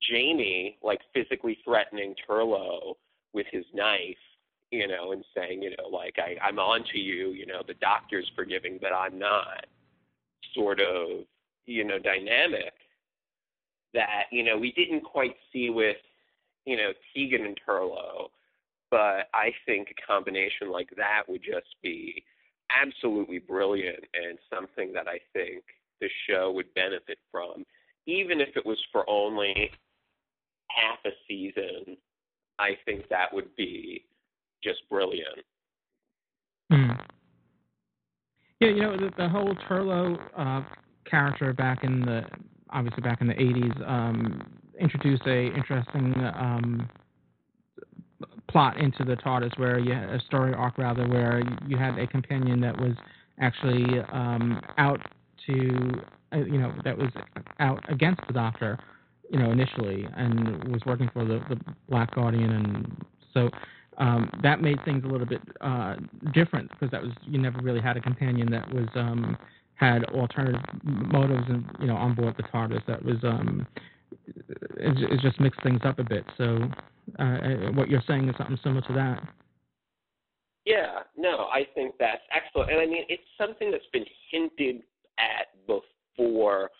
[0.01, 2.95] Jamie like physically threatening Turlough
[3.33, 4.17] with his knife
[4.71, 7.75] you know, and saying, you know, like I, I'm on to you, you know, the
[7.75, 9.67] doctor's forgiving, but I'm not.
[10.53, 11.25] Sort of
[11.65, 12.73] you know, dynamic
[13.93, 15.97] that, you know, we didn't quite see with,
[16.65, 18.29] you know, Tegan and Turlough,
[18.91, 22.23] but I think a combination like that would just be
[22.69, 25.63] absolutely brilliant and something that I think
[26.01, 27.65] the show would benefit from,
[28.07, 29.71] even if it was for only
[30.69, 31.97] half a season.
[32.57, 34.05] I think that would be
[34.63, 35.39] just brilliant.
[36.71, 36.97] Mm.
[38.59, 40.61] Yeah, you know the, the whole Turlough uh,
[41.09, 42.23] character back in the
[42.69, 44.41] obviously back in the '80s um,
[44.79, 46.89] introduced a interesting um,
[48.49, 52.61] plot into the TARDIS, where you a story arc rather, where you had a companion
[52.61, 52.93] that was
[53.39, 54.99] actually um, out
[55.45, 56.01] to
[56.33, 57.11] uh, you know that was
[57.59, 58.77] out against the Doctor,
[59.29, 61.59] you know initially, and was working for the the
[61.89, 63.49] Black Guardian, and so
[63.97, 65.95] um, that made things a little bit uh,
[66.33, 69.37] different because that was you never really had a companion that was um,
[69.75, 72.85] had alternative motives and you know on board the TARDIS.
[72.87, 73.67] That was um,
[74.11, 76.25] it, it just mixed things up a bit.
[76.37, 76.69] So
[77.19, 77.37] uh,
[77.73, 79.27] what you're saying is something similar to that.
[80.65, 84.81] Yeah, no, I think that's excellent, and I mean it's something that's been hinted
[85.19, 86.71] at before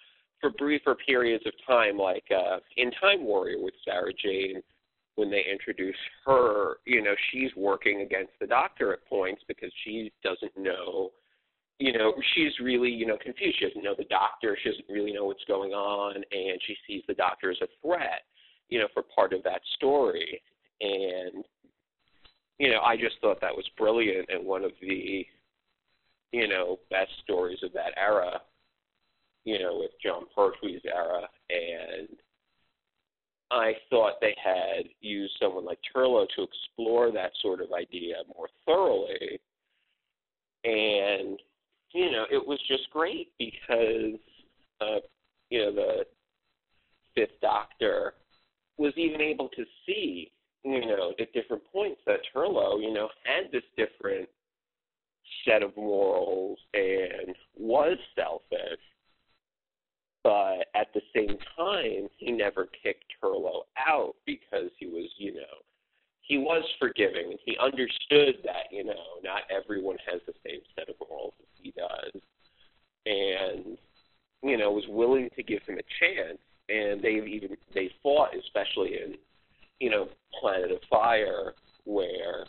[0.42, 4.62] for briefer periods of time, like uh, in Time Warrior with Sarah Jane
[5.16, 5.96] when they introduce
[6.26, 11.12] her, you know, she's working against the doctor at points because she doesn't know,
[11.80, 13.58] you know, she's really, you know, confused.
[13.60, 14.58] She doesn't know the doctor.
[14.62, 18.24] She doesn't really know what's going on, and she sees the doctor as a threat,
[18.70, 20.42] you know, for part of that story.
[20.80, 21.44] And,
[22.60, 25.26] you know, I just thought that was brilliant and one of the,
[26.32, 28.42] you know, best stories of that era,
[29.44, 31.28] you know, with Jon Pertwee's era.
[31.50, 32.08] And
[33.52, 38.48] I thought they had used someone like Turlough to explore that sort of idea more
[38.66, 39.40] thoroughly.
[40.64, 41.38] And,
[41.96, 44.20] you know, it was just great because,
[44.82, 45.00] uh,
[45.50, 46.06] you know, the
[47.16, 48.14] Fifth Doctor
[48.78, 50.32] was even able to see,
[50.64, 54.28] you know, at different points that Turlough, you know, had this different
[55.46, 58.80] set of morals and was selfish
[60.26, 65.62] but at the same time, he never kicked Turlough out because he was, you know,
[66.28, 70.90] he was forgiving and he understood that, you know, not everyone has the same set
[70.90, 72.22] of morals as he does.
[73.06, 73.78] And,
[74.42, 76.40] you know, was willing to give him a chance.
[76.68, 79.16] And they even they fought, especially in,
[79.80, 80.08] you know,
[80.40, 81.54] Planet of Fire,
[81.84, 82.46] where,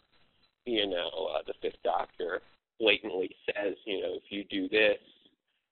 [0.65, 2.41] you know, uh, the Fifth Doctor
[2.81, 4.97] blatantly says, you know, if you do this,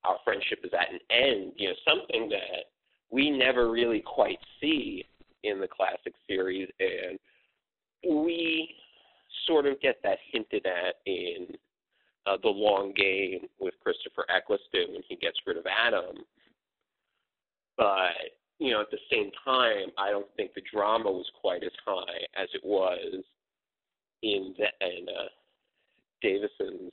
[0.04, 1.52] our friendship is at an end.
[1.56, 2.66] You know, something that
[3.10, 5.06] we never really quite see
[5.42, 7.18] in the classic series, and
[8.08, 8.74] we
[9.46, 11.48] sort of get that hinted at in
[12.26, 16.24] uh, the long game with Christopher Eccleston when he gets rid of Adam.
[17.76, 18.12] But
[18.58, 22.40] you know, at the same time, I don't think the drama was quite as high
[22.40, 23.24] as it was
[24.22, 25.28] in the in uh,
[26.22, 26.92] Davison's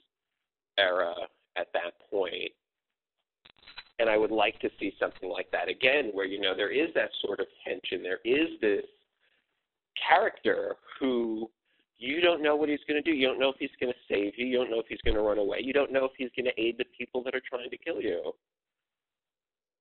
[0.77, 1.13] era
[1.57, 2.51] at that point
[4.01, 6.89] and I would like to see something like that again, where you know there is
[6.95, 8.01] that sort of tension.
[8.01, 8.83] There is this
[10.07, 11.49] character who
[11.97, 13.15] you don't know what he's going to do.
[13.15, 14.45] You don't know if he's going to save you.
[14.47, 15.59] You don't know if he's going to run away.
[15.61, 18.01] You don't know if he's going to aid the people that are trying to kill
[18.01, 18.31] you.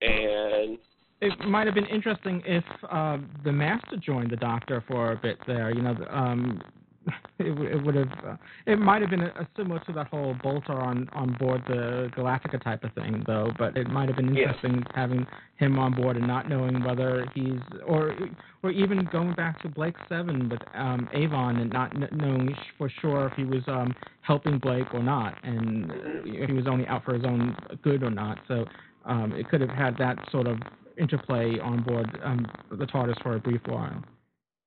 [0.02, 0.78] And
[1.20, 5.38] it might have been interesting if uh, the Master joined the Doctor for a bit
[5.46, 5.74] there.
[5.74, 6.60] You know, um,
[7.38, 8.36] it, it would have uh,
[8.66, 12.62] it might have been a, similar to that whole Baltar on on board the Galactica
[12.62, 14.92] type of thing though but it might have been interesting yeah.
[14.94, 15.26] having
[15.56, 18.14] him on board and not knowing whether he's or
[18.62, 23.28] or even going back to Blake 7 with um Avon and not knowing for sure
[23.28, 25.90] if he was um helping Blake or not and
[26.26, 28.66] if he was only out for his own good or not so
[29.06, 30.58] um it could have had that sort of
[30.98, 34.02] interplay on board um the TARDIS for a brief while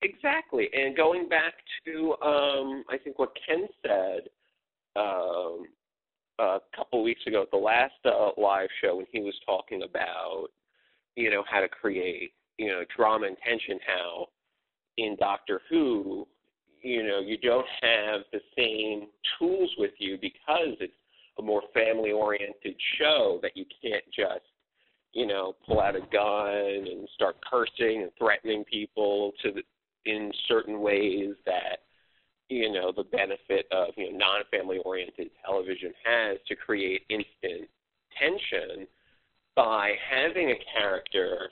[0.04, 0.70] Exactly.
[0.74, 1.54] And going back
[1.86, 4.30] to, um, I think what Ken said
[4.96, 5.66] um,
[6.40, 10.48] a couple weeks ago at the last uh, live show when he was talking about,
[11.16, 14.28] you know, how to create, you know, drama and tension, how
[14.98, 16.28] in Doctor Who,
[16.82, 19.08] you know, you don't have the same
[19.40, 20.94] tools with you because it's
[21.40, 24.46] a more family oriented show that you can't just
[25.14, 29.62] you know, pull out a gun and start cursing and threatening people to the,
[30.06, 31.80] in certain ways that
[32.50, 37.70] you know the benefit of you know non-family oriented television has to create instant
[38.18, 38.88] tension
[39.56, 41.50] by having a character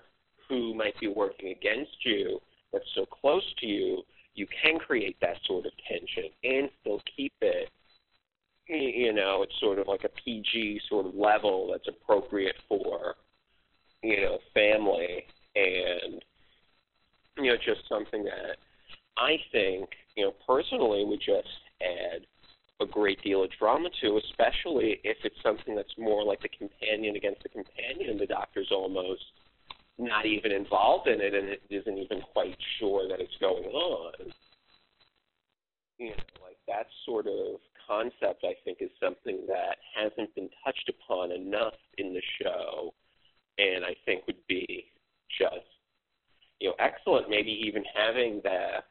[0.49, 2.39] who might be working against you
[2.74, 7.34] that's so close to you you can create that sort of tension and still keep
[7.41, 7.70] it
[8.68, 13.16] you know it's sort of like a PG sort of level that's appropriate for
[14.04, 15.26] you know, family
[15.56, 16.24] and
[17.38, 18.58] you know, just something that
[19.18, 21.48] I think, you know, personally would just
[21.82, 22.26] add
[22.82, 27.16] a great deal of drama to, especially if it's something that's more like the companion
[27.16, 28.18] against the companion.
[28.18, 29.24] The doctor's almost
[29.98, 34.14] not even involved in it and it isn't even quite sure that it's going on.
[36.00, 40.90] You know, like that sort of concept I think is something that hasn't been touched
[40.90, 42.94] upon enough in the show
[43.58, 44.86] and I think would be
[45.40, 45.68] just
[46.62, 48.84] you know, excellent maybe even having the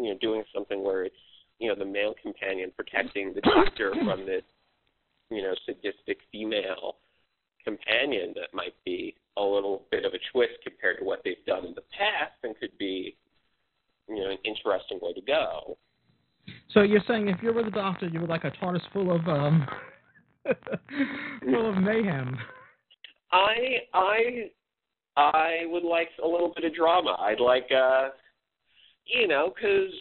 [0.00, 1.14] you know, doing something where it's,
[1.58, 4.42] you know, the male companion protecting the doctor from this,
[5.30, 6.96] you know, sadistic female
[7.64, 11.66] companion that might be a little bit of a twist compared to what they've done
[11.66, 13.16] in the past and could be,
[14.08, 15.76] you know, an interesting way to go.
[16.72, 19.28] So you're saying if you were the doctor, you would like a TARDIS full of
[19.28, 19.66] um,
[21.44, 22.38] full of mayhem.
[23.30, 23.54] I
[23.92, 24.50] I
[25.16, 27.16] I would like a little bit of drama.
[27.20, 28.10] I'd like uh
[29.06, 29.92] you know, because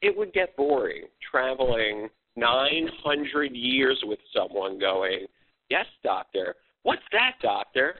[0.00, 5.26] it would get boring traveling 900 years with someone going,
[5.70, 6.54] Yes, doctor.
[6.82, 7.96] What's that, doctor?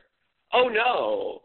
[0.53, 1.43] Oh, no.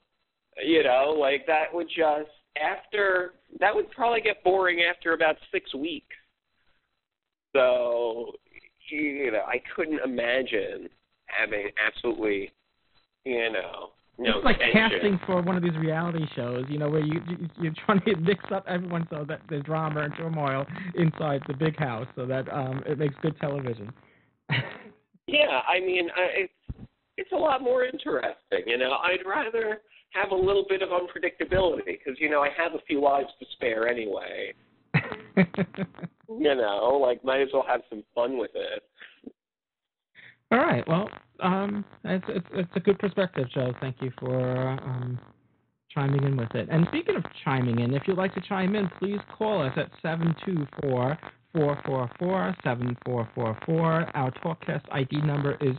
[0.64, 2.30] You know, like that would just,
[2.62, 6.16] after, that would probably get boring after about six weeks.
[7.56, 8.34] So,
[8.89, 10.89] you know, I couldn't imagine
[11.26, 12.52] having absolutely,
[13.26, 17.01] you know, no it's like casting for one of these reality shows, you know, where
[17.01, 21.41] you you- you're trying to mix up everyone so that there's drama and turmoil inside
[21.47, 23.91] the big house, so that um it makes good television.
[25.26, 26.53] Yeah, I mean, I, it's
[27.18, 28.64] it's a lot more interesting.
[28.68, 32.74] You know, I'd rather have a little bit of unpredictability because you know I have
[32.74, 34.53] a few lives to spare anyway.
[36.30, 38.84] You know, like might as well have some fun with it.
[40.51, 40.84] All right.
[40.88, 41.09] Well,
[41.44, 43.74] um, it's, it's it's a good perspective, Joe.
[43.82, 45.20] Thank you for um,
[45.94, 46.70] chiming in with it.
[46.72, 49.89] And speaking of chiming in, if you'd like to chime in, please call us at
[50.02, 51.18] seven two four
[51.54, 54.10] four four four seven four four four.
[54.16, 55.76] Our TalkCast ID number is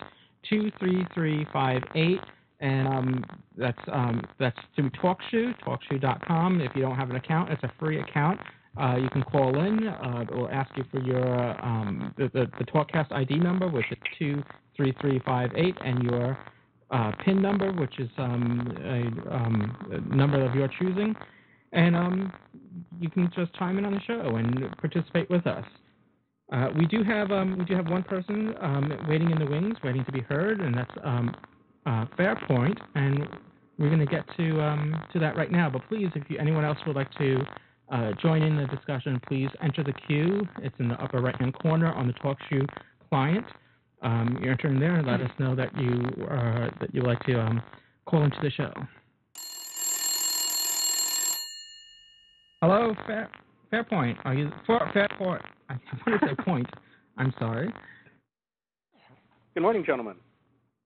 [0.48, 2.20] two three three five eight.
[2.60, 3.24] And um,
[3.56, 6.60] that's um, that's through TalkShoe, TalkShoe.com.
[6.60, 8.40] If you don't have an account, it's a free account.
[8.80, 9.86] Uh, you can call in.
[9.86, 13.86] Uh, it will ask you for your um, the, the, the TalkCast ID number, which
[13.90, 14.42] is two
[14.76, 16.38] 3358 and your
[16.90, 21.14] uh, PIN number, which is um, a, um, a number of your choosing.
[21.72, 22.32] And um,
[23.00, 25.64] you can just chime in on the show and participate with us.
[26.52, 29.76] Uh, we do have um, we do have one person um, waiting in the wings,
[29.82, 31.34] waiting to be heard, and that's um,
[31.86, 32.78] uh, Fairpoint.
[32.94, 33.26] And
[33.78, 34.50] we're going to get to
[35.12, 35.70] to that right now.
[35.70, 37.42] But please, if you, anyone else would like to
[37.90, 40.46] uh, join in the discussion, please enter the queue.
[40.62, 42.68] It's in the upper right hand corner on the TalkShoe
[43.08, 43.46] client
[44.04, 45.90] um, you enter in there and let us know that you
[46.24, 47.62] uh, that you would like to um,
[48.06, 48.72] call into the show.
[52.62, 53.28] Hello, Fair
[53.72, 54.16] Fairpoint.
[54.24, 55.42] Are you for Fairport?
[55.68, 56.66] I want to say point.
[57.16, 57.72] I'm sorry.
[59.54, 60.16] Good morning, gentlemen.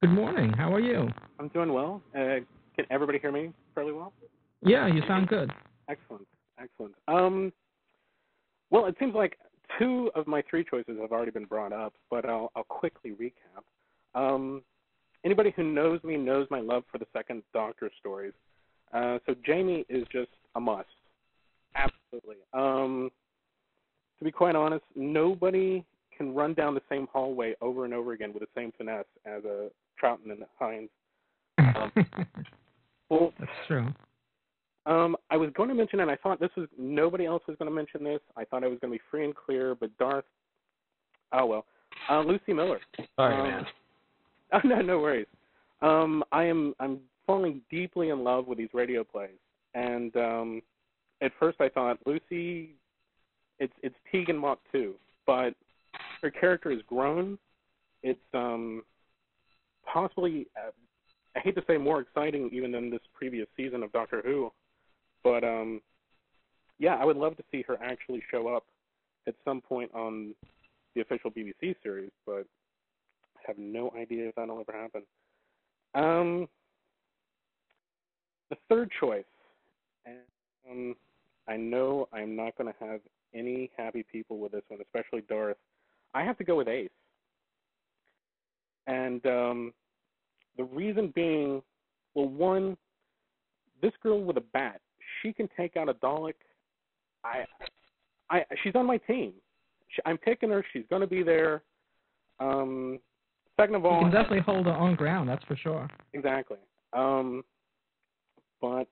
[0.01, 0.53] Good morning.
[0.53, 1.09] How are you?
[1.41, 2.01] I'm doing well.
[2.14, 2.37] Uh,
[2.77, 4.12] can everybody hear me fairly well?
[4.62, 5.51] Yeah, you sound good.
[5.89, 6.27] Excellent,
[6.61, 6.95] excellent.
[7.09, 7.53] Um,
[8.71, 9.39] well, it seems like
[9.79, 13.64] two of my three choices have already been brought up, but I'll, I'll quickly recap.
[14.14, 14.62] Um,
[15.25, 18.33] anybody who knows me knows my love for the second Doctor stories.
[18.93, 20.89] Uh, so Jamie is just a must.
[21.75, 22.37] Absolutely.
[22.53, 23.11] Um,
[24.19, 25.85] to be quite honest, nobody
[26.16, 29.45] can run down the same hallway over and over again with the same finesse as
[29.45, 29.69] a
[30.03, 30.91] Troughton and Hines.
[31.59, 31.93] Um,
[33.11, 33.89] well, That's true.
[34.89, 37.70] Um, I was going to mention, and I thought this was nobody else was going
[37.70, 38.20] to mention this.
[38.36, 40.24] I thought I was going to be free and clear, but Darth.
[41.32, 41.66] Oh well,
[42.11, 42.80] uh, Lucy Miller.
[43.16, 43.66] Sorry, Um, man.
[44.51, 45.26] Oh, no, no worries.
[45.82, 49.36] Um, I am I'm falling deeply in love with these radio plays,
[49.74, 50.62] and um,
[51.20, 52.70] at first I thought Lucy,
[53.59, 54.95] it's it's Tegan Mach too,
[55.26, 55.55] but
[56.22, 57.39] her character has grown.
[58.03, 58.84] It's um,
[59.84, 60.70] possibly uh,
[61.36, 64.51] I hate to say more exciting even than this previous season of Doctor Who,
[65.23, 65.81] but um,
[66.79, 68.64] yeah, I would love to see her actually show up
[69.27, 70.35] at some point on
[70.95, 72.47] the official BBC series, but
[73.37, 75.03] I have no idea if that'll ever happen.
[75.95, 76.49] Um,
[78.51, 79.25] the third choice,
[80.07, 80.16] and
[80.71, 80.97] um,
[81.47, 83.01] I know I'm not going to have
[83.35, 85.57] any happy people with this one, especially Darth.
[86.14, 86.89] I have to go with Ace,
[88.87, 89.73] and um,
[90.57, 91.62] the reason being,
[92.14, 92.77] well, one,
[93.83, 94.81] this girl with a bat,
[95.23, 96.35] she can take out a Dalek.
[97.25, 97.45] I,
[98.31, 99.33] I, she's on my team.
[99.89, 100.64] She, I'm picking her.
[100.73, 101.62] She's going to be there.
[102.41, 102.99] Um,
[103.59, 105.29] second of You all, can definitely hold her own ground.
[105.29, 105.89] That's for sure.
[106.12, 106.59] Exactly.
[106.93, 107.43] Um,
[108.61, 108.89] but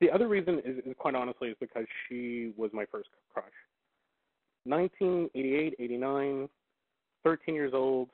[0.00, 3.46] the other reason is, is quite honestly is because she was my first crush.
[4.64, 6.48] 1988, 89,
[7.24, 8.08] 13 years old.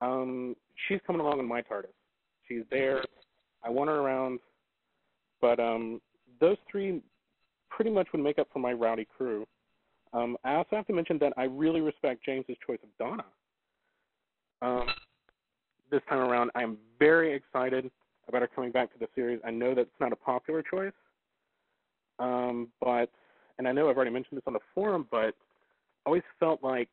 [0.00, 0.56] Um,
[0.88, 1.92] she's coming along in my TARDIS.
[2.48, 3.04] She's there.
[3.62, 4.40] I want her around.
[5.40, 6.00] But um,
[6.40, 7.02] those three
[7.68, 9.46] pretty much would make up for my rowdy crew.
[10.12, 13.24] Um, I also have to mention that I really respect James's choice of Donna.
[14.62, 14.86] Um,
[15.90, 17.90] this time around, I'm very excited
[18.28, 19.40] about her coming back to the series.
[19.44, 20.92] I know that's not a popular choice,
[22.18, 23.10] um, but
[23.58, 26.88] and I know I've already mentioned this on the forum, but I always felt like,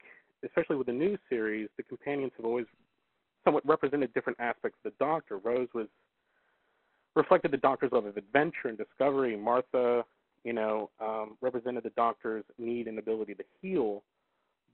[0.45, 2.65] especially with the new series, the companions have always
[3.45, 5.37] somewhat represented different aspects of the Doctor.
[5.37, 5.87] Rose was
[7.17, 9.35] reflected the Doctor's love of adventure and discovery.
[9.35, 10.05] Martha,
[10.43, 14.03] you know, um, represented the Doctor's need and ability to heal.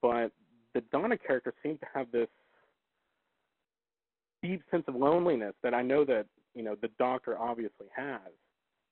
[0.01, 0.31] But
[0.73, 2.27] the Donna character seemed to have this
[4.43, 8.19] deep sense of loneliness that I know that you know the Doctor obviously has.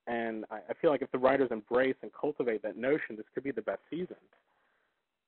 [0.07, 3.43] And I, I feel like if the writers embrace and cultivate that notion, this could
[3.43, 4.15] be the best season.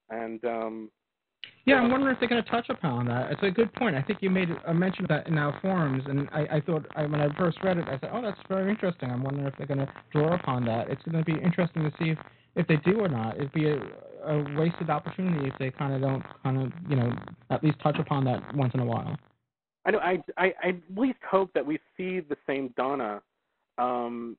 [0.10, 0.90] And um,
[1.66, 3.32] yeah, I'm wondering if they're going to touch upon that.
[3.32, 3.96] It's a good point.
[3.96, 6.86] I think you made a mention of that in our forums, and I, I thought
[6.96, 9.54] I, when I first read it, I said, "Oh, that's very interesting." I'm wondering if
[9.58, 10.90] they're going to draw upon that.
[10.90, 12.18] It's going to be interesting to see if,
[12.56, 13.38] if they do or not.
[13.38, 13.78] It'd be a,
[14.26, 17.14] a wasted opportunity if they kind of don't kind of you know
[17.50, 19.18] at least touch upon that once in a while.
[19.86, 20.00] I know.
[20.00, 23.22] I, I, I at least hope that we see the same Donna
[23.78, 24.36] um,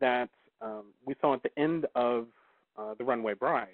[0.00, 0.30] that
[0.62, 2.28] um, we saw at the end of
[2.78, 3.68] uh, the Runaway Bride.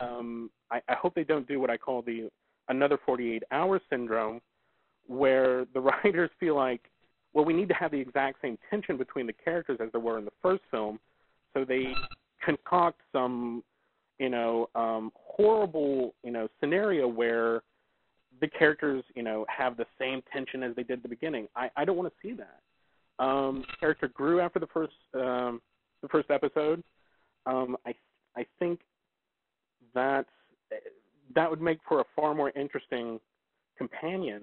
[0.00, 2.30] Um, I, I hope they don't do what I call the
[2.68, 4.40] another 48 hour syndrome,
[5.06, 6.82] where the writers feel like,
[7.32, 10.18] well, we need to have the exact same tension between the characters as there were
[10.18, 10.98] in the first film,
[11.54, 11.92] so they
[12.44, 13.62] concoct some,
[14.18, 17.62] you know, um, horrible, you know, scenario where
[18.40, 21.46] the characters, you know, have the same tension as they did at the beginning.
[21.56, 22.60] I, I don't want to see that.
[23.18, 25.62] Um, character grew after the first um,
[26.02, 26.82] the first episode.
[27.46, 27.94] Um, I
[28.36, 28.80] I think
[29.96, 30.26] that
[31.34, 33.18] that would make for a far more interesting
[33.76, 34.42] companion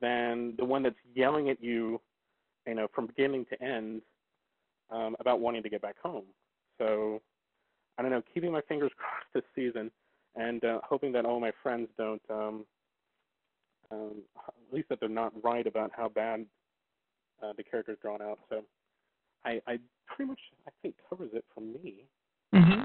[0.00, 2.00] than the one that's yelling at you,
[2.66, 4.02] you know, from beginning to end
[4.90, 6.24] um, about wanting to get back home.
[6.78, 7.20] So
[7.98, 9.90] I don't know, keeping my fingers crossed this season
[10.36, 12.64] and uh, hoping that all my friends don't, um,
[13.90, 14.14] um,
[14.46, 16.46] at least that they're not right about how bad
[17.42, 18.38] uh, the character's drawn out.
[18.48, 18.62] So
[19.44, 22.04] I, I pretty much I think covers it for me.
[22.54, 22.82] Mm-hmm.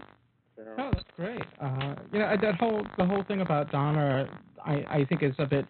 [0.55, 1.41] So, Oh, that's great.
[1.61, 4.27] Uh, you know, that whole the whole thing about Donna,
[4.65, 5.65] I I think is a bit,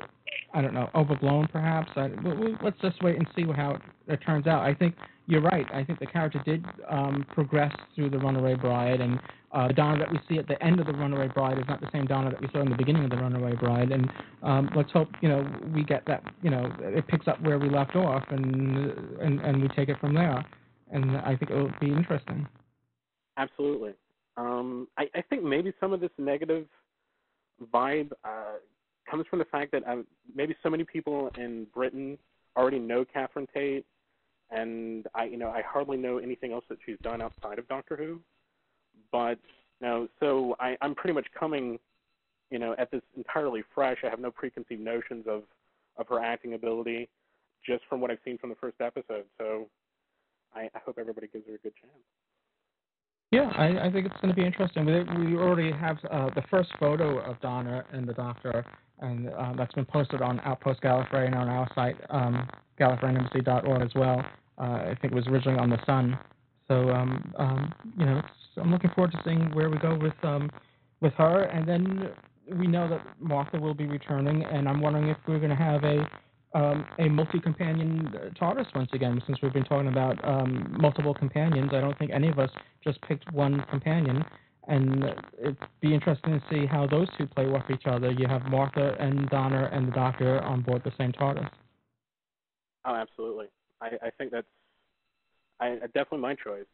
[0.53, 1.91] I don't know, overblown perhaps.
[1.95, 4.61] I, we, let's just wait and see how it, it turns out.
[4.61, 4.95] I think
[5.27, 5.65] you're right.
[5.73, 9.19] I think the character did um, progress through the Runaway Bride, and
[9.51, 11.81] uh, the Donna that we see at the end of the Runaway Bride is not
[11.81, 13.91] the same Donna that we saw in the beginning of the Runaway Bride.
[13.91, 14.11] And
[14.43, 16.23] um, let's hope you know we get that.
[16.43, 19.99] You know, it picks up where we left off, and and and we take it
[19.99, 20.45] from there.
[20.91, 22.47] And I think it will be interesting.
[23.37, 23.95] Absolutely.
[24.37, 26.65] Um, I, I think maybe some of this negative
[27.73, 28.57] vibe uh,
[29.09, 30.05] comes from the fact that um,
[30.35, 32.17] maybe so many people in Britain
[32.55, 33.85] already know Catherine Tate,
[34.51, 37.95] and I, you know, I hardly know anything else that she's done outside of Doctor
[37.95, 38.19] Who.
[39.11, 39.39] But
[39.81, 41.79] you know, so I, I'm pretty much coming,
[42.49, 43.97] you know, at this entirely fresh.
[44.03, 45.43] I have no preconceived notions of
[45.97, 47.07] of her acting ability,
[47.65, 49.25] just from what I've seen from the first episode.
[49.37, 49.67] So
[50.53, 52.03] I, I hope everybody gives her a good chance.
[53.35, 54.85] Yeah, I, I think it's going to be interesting.
[54.85, 58.65] We, we already have uh, the first photo of Donna and the Doctor,
[58.99, 62.47] and uh, that's been posted on Outpost Gallifrey and on our site, um,
[62.79, 64.23] GallifreyanEmbassy.org as well.
[64.57, 66.17] Uh, I think it was originally on the Sun.
[66.69, 68.21] So, um, um, you know,
[68.55, 70.49] I'm looking forward to seeing where we go with um,
[71.01, 71.43] with her.
[71.43, 72.11] And then
[72.57, 75.83] we know that Martha will be returning, and I'm wondering if we're going to have
[75.83, 76.07] a
[76.55, 81.71] um, a multi-companion TARDIS once again, since we've been talking about um, multiple companions.
[81.73, 82.49] I don't think any of us
[82.83, 84.23] just picked one companion,
[84.67, 85.03] and
[85.37, 88.11] it'd be interesting to see how those two play off each other.
[88.11, 91.49] You have Martha and Donna and the Doctor on board the same TARDIS.
[92.85, 93.47] Oh, absolutely.
[93.81, 94.47] I, I think that's
[95.59, 96.65] I, definitely my choice,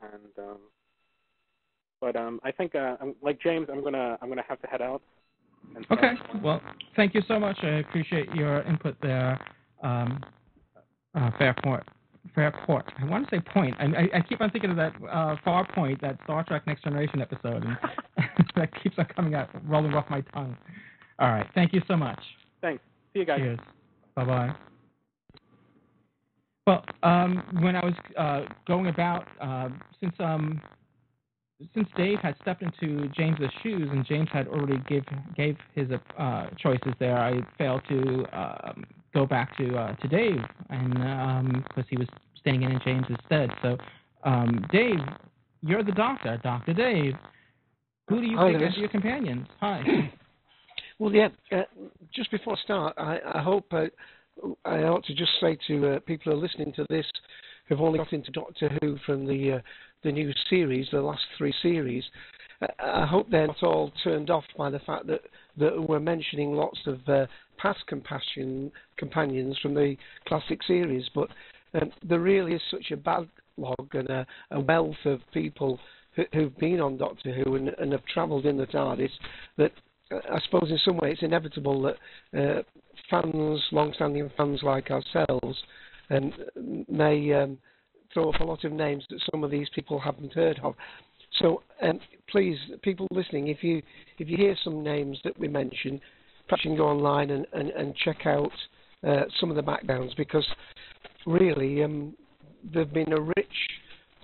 [0.00, 0.58] and um,
[2.00, 5.02] but um, I think uh, like James, I'm gonna I'm gonna have to head out.
[5.90, 6.12] Okay.
[6.42, 6.60] Well,
[6.96, 7.58] thank you so much.
[7.62, 9.38] I appreciate your input there.
[9.82, 10.22] Um,
[11.14, 11.82] uh, fair point.
[12.34, 12.84] Fair point.
[13.00, 13.74] I want to say point.
[13.78, 16.84] I, I, I keep on thinking of that uh, Far Point, that Star Trek Next
[16.84, 17.76] Generation episode, and
[18.56, 20.56] that keeps on coming out, rolling off my tongue.
[21.18, 21.46] All right.
[21.54, 22.20] Thank you so much.
[22.60, 22.82] Thanks.
[23.12, 23.38] See you guys.
[23.38, 23.58] Cheers.
[24.14, 24.54] Bye bye.
[26.66, 30.60] Well, um, when I was uh, going about, uh, since um,
[31.74, 35.04] since Dave had stepped into James's shoes and James had already give
[35.36, 35.88] gave his
[36.18, 38.84] uh, choices there, I failed to um,
[39.14, 40.40] go back to uh, to Dave,
[40.70, 42.08] and because he was
[42.40, 43.50] staying in in James's stead.
[43.62, 43.76] So,
[44.24, 45.00] um, Dave,
[45.62, 47.14] you're the doctor, Doctor Dave.
[48.08, 49.46] Who do you Hi, pick as your companions?
[49.60, 49.82] Hi.
[51.00, 51.28] Well, yeah.
[51.52, 51.62] Uh,
[52.12, 53.86] just before I start, I, I hope uh,
[54.64, 57.06] I ought to just say to uh, people who are listening to this,
[57.68, 59.60] who've only got into Doctor Who from the uh,
[60.02, 62.04] the new series, the last three series.
[62.62, 65.22] uh, I hope they're not all turned off by the fact that
[65.58, 67.26] that we're mentioning lots of uh,
[67.56, 69.96] past compassion companions from the
[70.26, 71.28] classic series, but
[71.74, 75.78] um, there really is such a backlog and a, a wealth of people
[76.14, 79.10] who, who've been on Doctor Who and, and have travelled in the TARDIS
[79.56, 79.72] that
[80.10, 82.62] uh, I suppose in some way it's inevitable that uh,
[83.10, 85.58] fans, long-standing fans like ourselves,
[86.10, 86.32] um,
[86.88, 87.58] may um,
[88.12, 90.74] throw up a lot of names that some of these people haven't heard of.
[91.40, 92.00] So um,
[92.30, 93.82] please, people listening, if you
[94.18, 96.00] if you hear some names that we mention,
[96.48, 98.52] perhaps you can go online and, and, and check out
[99.06, 100.46] uh, some of the backgrounds because
[101.26, 102.14] really um,
[102.72, 103.46] there've been a rich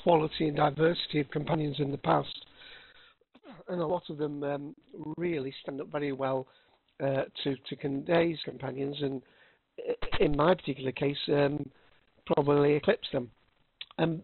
[0.02, 2.46] quality and diversity of companions in the past,
[3.68, 4.74] and a lot of them um,
[5.16, 6.46] really stand up very well
[7.02, 9.22] uh, to to today's companions, and
[10.20, 11.68] in my particular case, um,
[12.26, 13.30] probably eclipse them.
[13.98, 14.22] Um,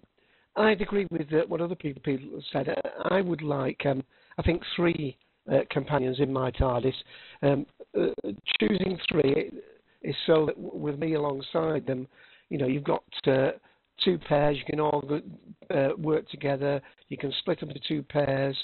[0.57, 2.69] I'd agree with uh, what other people, people have said.
[2.69, 4.03] Uh, I would like, um,
[4.39, 5.17] I think, three
[5.51, 6.95] uh, companions in my TARDIS.
[7.43, 7.67] Um,
[7.99, 8.09] uh,
[8.61, 9.53] choosing three
[10.03, 12.07] is so that with me alongside them,
[12.49, 13.51] you know, you've got uh,
[14.05, 14.57] two pairs.
[14.57, 15.21] You can all go,
[15.75, 16.81] uh, work together.
[17.09, 18.57] You can split them into two pairs.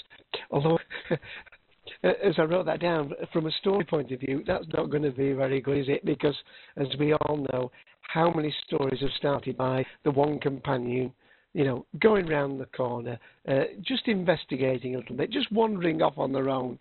[0.51, 0.79] Although,
[2.03, 5.11] as I wrote that down, from a story point of view, that's not going to
[5.11, 6.05] be very good, is it?
[6.05, 6.35] Because,
[6.75, 7.71] as we all know,
[8.07, 11.13] how many stories have started by the one companion,
[11.53, 16.17] you know, going round the corner, uh, just investigating a little bit, just wandering off
[16.17, 16.77] on their own,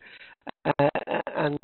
[0.65, 0.89] uh,
[1.37, 1.59] and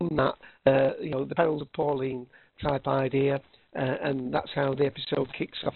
[0.00, 0.34] that,
[0.66, 2.26] uh, you know, the perils of Pauline
[2.62, 3.36] type idea,
[3.76, 5.74] uh, and that's how the episode kicks off.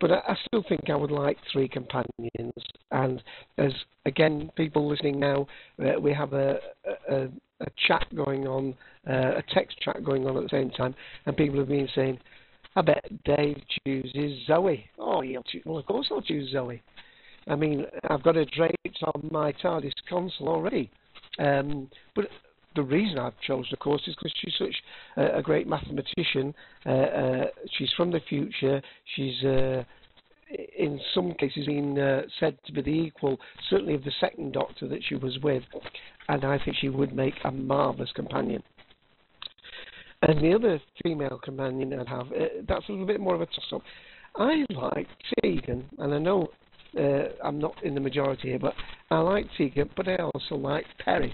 [0.00, 2.52] But I, I still think I would like three companions,
[2.90, 3.22] and
[3.58, 3.72] as
[4.04, 5.46] again, people listening now,
[5.82, 6.58] uh, we have a,
[7.10, 7.24] a,
[7.60, 8.74] a chat going on,
[9.08, 10.94] uh, a text chat going on at the same time,
[11.24, 12.18] and people have been saying,
[12.76, 13.56] I bet Dave
[13.86, 14.84] chooses Zoe.
[14.98, 15.62] Oh, he'll choose.
[15.64, 16.82] Well, of course I'll choose Zoe.
[17.48, 20.90] I mean, I've got a draped on my TARDIS console already.
[21.38, 22.26] Um, but
[22.74, 24.74] the reason I've chosen, of course, is because she's such
[25.16, 26.54] a, a great mathematician.
[26.84, 27.44] Uh, uh,
[27.78, 28.82] she's from the future.
[29.14, 29.84] She's, uh,
[30.78, 33.38] in some cases, been uh, said to be the equal,
[33.70, 35.62] certainly of the second Doctor that she was with.
[36.28, 38.62] And I think she would make a marvellous companion.
[40.28, 43.46] And the other female companion I'd have, uh, that's a little bit more of a
[43.46, 43.82] toss-up.
[44.34, 45.06] I like
[45.40, 46.48] Tegan, and I know
[46.98, 48.74] uh, I'm not in the majority here, but
[49.10, 51.32] I like Tegan, but I also like Peri.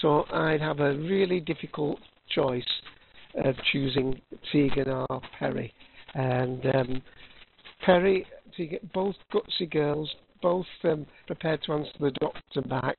[0.00, 1.98] So I'd have a really difficult
[2.30, 2.62] choice
[3.44, 4.20] of choosing
[4.52, 5.72] Tegan or Peri.
[6.14, 7.02] And um,
[7.84, 10.08] Peri, Tegan, both gutsy girls,
[10.40, 12.96] both um, prepared to answer the doctor back,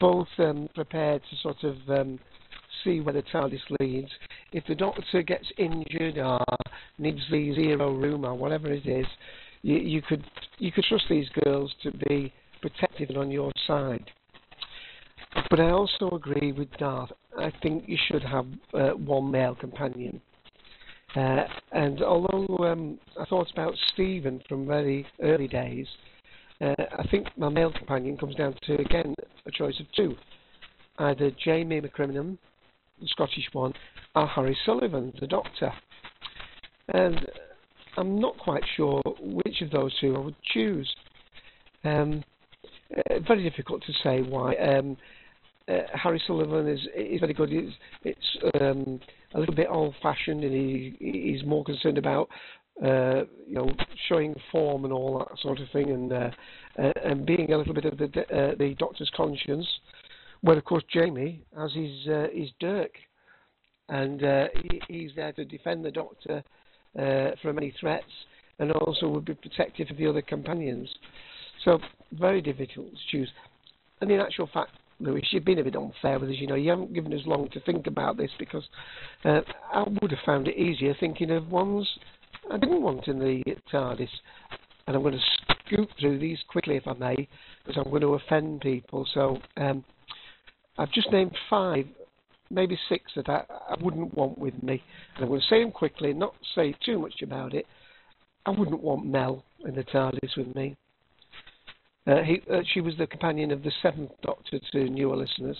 [0.00, 2.18] both um, prepared to sort of um,
[2.84, 4.10] see where the TARDIS leads.
[4.52, 6.44] If the Doctor gets injured or
[6.98, 9.06] needs the zero room or whatever it is,
[9.62, 10.24] you, you could
[10.58, 14.10] you could trust these girls to be protective and on your side.
[15.50, 17.12] But I also agree with Darth.
[17.38, 20.20] I think you should have uh, one male companion.
[21.14, 25.86] Uh, and although um, I thought about Steven from very early days,
[26.60, 29.14] uh, I think my male companion comes down to again
[29.46, 30.14] a choice of two,
[30.98, 32.38] either Jamie McCrimmon,
[33.04, 33.72] Scottish one,
[34.14, 35.72] or Harry Sullivan, the Doctor.
[36.88, 37.26] And
[37.96, 40.94] I'm not quite sure which of those two I would choose.
[41.84, 42.22] Um,
[42.96, 44.54] uh, very difficult to say why.
[44.56, 44.96] Um,
[45.68, 47.52] uh, Harry Sullivan is is very good.
[47.52, 47.74] It's,
[48.04, 49.00] it's um,
[49.34, 52.28] a little bit old-fashioned, and he he's more concerned about
[52.84, 53.70] uh, you know
[54.08, 56.30] showing form and all that sort of thing, and uh,
[56.78, 59.66] uh, and being a little bit of the uh, the Doctor's conscience.
[60.42, 62.26] Well, of course, Jamie has his uh,
[62.60, 62.92] Dirk,
[63.88, 66.42] and uh, he, he's there to defend the Doctor
[66.98, 68.04] uh, from any threats,
[68.58, 70.88] and also would be protective of the other companions.
[71.64, 71.78] So
[72.12, 73.30] very difficult to choose.
[74.00, 76.36] And in actual fact, Louis, you've been a bit unfair with us.
[76.38, 78.64] You know, you haven't given us long to think about this because
[79.24, 79.40] uh,
[79.72, 81.86] I would have found it easier thinking of ones
[82.50, 84.08] I didn't want in the TARDIS.
[84.86, 87.28] And I'm going to scoop through these quickly, if I may,
[87.64, 89.06] because I'm going to offend people.
[89.12, 89.84] So um,
[90.78, 91.86] I've just named five,
[92.50, 94.82] maybe six that I, I wouldn't want with me.
[95.14, 97.66] And I'm going to say them quickly, not say too much about it.
[98.44, 100.76] I wouldn't want Mel in the TARDIS with me.
[102.06, 105.56] Uh, he, uh, she was the companion of the Seventh Doctor to newer listeners.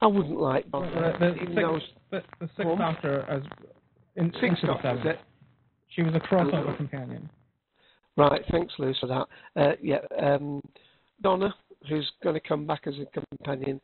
[0.00, 1.78] I wouldn't like Uh, Doctor, the, sixth, though
[2.10, 3.42] the, the sixth Doctor, as
[4.16, 4.66] In, Six into
[5.02, 5.14] the?
[5.88, 7.28] She was a crossover companion.
[8.16, 9.26] Right, thanks, Louis, for that.
[9.60, 10.62] Uh, yeah, um,
[11.20, 11.52] Donna,
[11.88, 13.80] who's going to come back as a companion.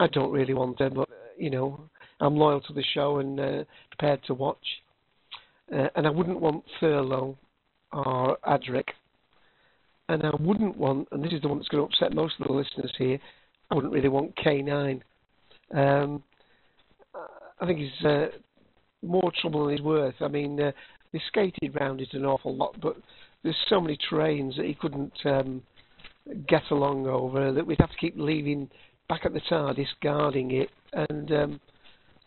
[0.00, 1.88] I don't really want them, but you know,
[2.20, 4.66] I'm loyal to the show and uh, prepared to watch.
[5.72, 7.36] Uh, and I wouldn't want Turlough
[7.92, 8.88] or Adric.
[10.08, 12.48] And I wouldn't want, and this is the one that's going to upset most of
[12.48, 13.18] the listeners here,
[13.70, 15.00] I wouldn't really want K9.
[15.72, 16.22] Um,
[17.60, 18.28] I think he's uh,
[19.02, 20.14] more trouble than he's worth.
[20.20, 20.72] I mean, uh,
[21.12, 22.96] they skated round it an awful lot, but
[23.44, 25.62] there's so many terrains that he couldn't um,
[26.48, 28.68] get along over that we'd have to keep leaving
[29.10, 30.70] back at the TARDIS guarding it.
[30.92, 31.60] And um,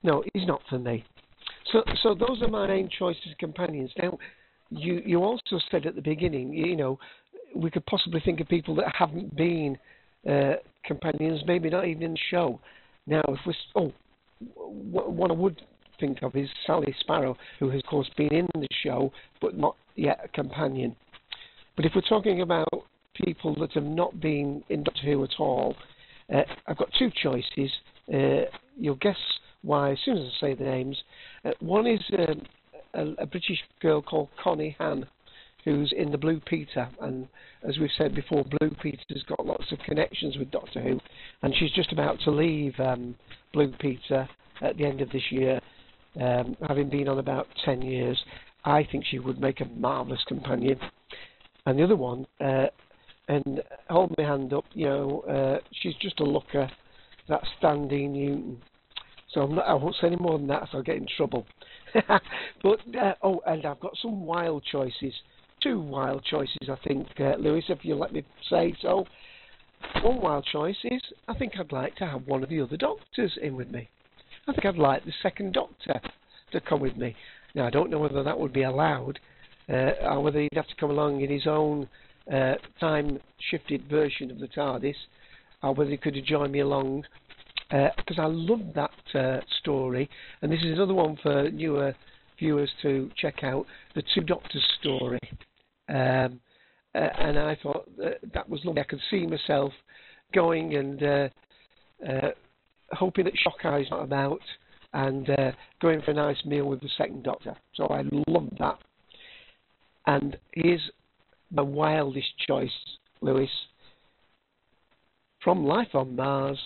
[0.03, 1.03] no, he's not for me.
[1.71, 3.89] So, so those are my main choices companions.
[3.99, 4.19] Now,
[4.69, 6.99] you you also said at the beginning, you know,
[7.55, 9.77] we could possibly think of people that haven't been
[10.29, 10.55] uh,
[10.85, 12.59] companions, maybe not even in the show.
[13.07, 13.93] Now, if we oh,
[14.55, 15.61] what I would
[15.99, 19.11] think of is Sally Sparrow, who has of course been in the show
[19.41, 20.95] but not yet a companion.
[21.75, 22.67] But if we're talking about
[23.15, 25.75] people that have not been in Doctor Who at all,
[26.33, 27.71] uh, I've got two choices.
[28.13, 28.45] Uh,
[28.77, 29.17] you'll guess
[29.61, 31.01] why as soon as I say the names.
[31.43, 32.41] Uh, one is um,
[32.93, 35.05] a, a, British girl called Konnie Huq,
[35.63, 37.27] who's in the Blue Peter, and
[37.67, 40.99] as we've said before, Blue Peter's got lots of connections with Doctor Who,
[41.41, 43.15] and she's just about to leave um,
[43.53, 44.27] Blue Peter
[44.61, 45.59] at the end of this year,
[46.19, 48.21] um, having been on about 10 years.
[48.65, 50.79] I think she would make a marvellous companion.
[51.65, 52.67] And the other one, uh,
[53.27, 56.69] and hold my hand up, you know, uh, she's just a looker,
[57.27, 58.61] that's Thandie Newton.
[59.33, 61.45] So not, i won't say any more than that, so I'll get in trouble.
[61.93, 65.13] but, uh, oh, and I've got some wild choices.
[65.61, 69.05] Two wild choices, I think, uh, Louis, if you'll let me say so.
[70.01, 73.37] One wild choice is I think I'd like to have one of the other doctors
[73.41, 73.89] in with me.
[74.47, 75.99] I think I'd like the second doctor
[76.51, 77.15] to come with me.
[77.55, 79.19] Now, I don't know whether that would be allowed,
[79.69, 81.87] uh, or whether he'd have to come along in his own
[82.31, 83.19] uh, time
[83.49, 84.95] shifted version of the TARDIS,
[85.61, 87.05] or whether he could join me along.
[87.69, 90.09] Because uh, I love that uh, story,
[90.41, 91.95] and this is another one for newer
[92.37, 93.65] viewers to check out
[93.95, 95.19] the Two Doctors story.
[95.89, 96.39] Um,
[96.95, 98.81] uh, and I thought that, that was lovely.
[98.81, 99.73] I could see myself
[100.33, 101.29] going and uh,
[102.07, 102.31] uh,
[102.91, 104.41] hoping that Shockeye's not about
[104.93, 105.51] and uh,
[105.81, 107.55] going for a nice meal with the second Doctor.
[107.75, 108.77] So I love that.
[110.05, 110.81] And here's
[111.53, 112.71] my wildest choice,
[113.21, 113.49] Louis.
[115.43, 116.59] From Life on Mars,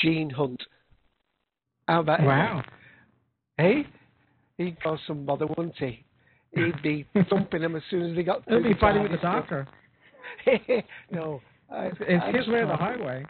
[0.00, 0.62] Gene Hunt.
[1.86, 2.62] How about wow.
[3.56, 3.86] Hey,
[4.56, 6.04] he'd cause some bother, wouldn't he?
[6.54, 8.42] He'd be thumping him as soon as he got.
[8.48, 9.66] He'd be fighting with the doctor.
[11.10, 11.40] no,
[11.70, 13.24] I, it's his way of the highway.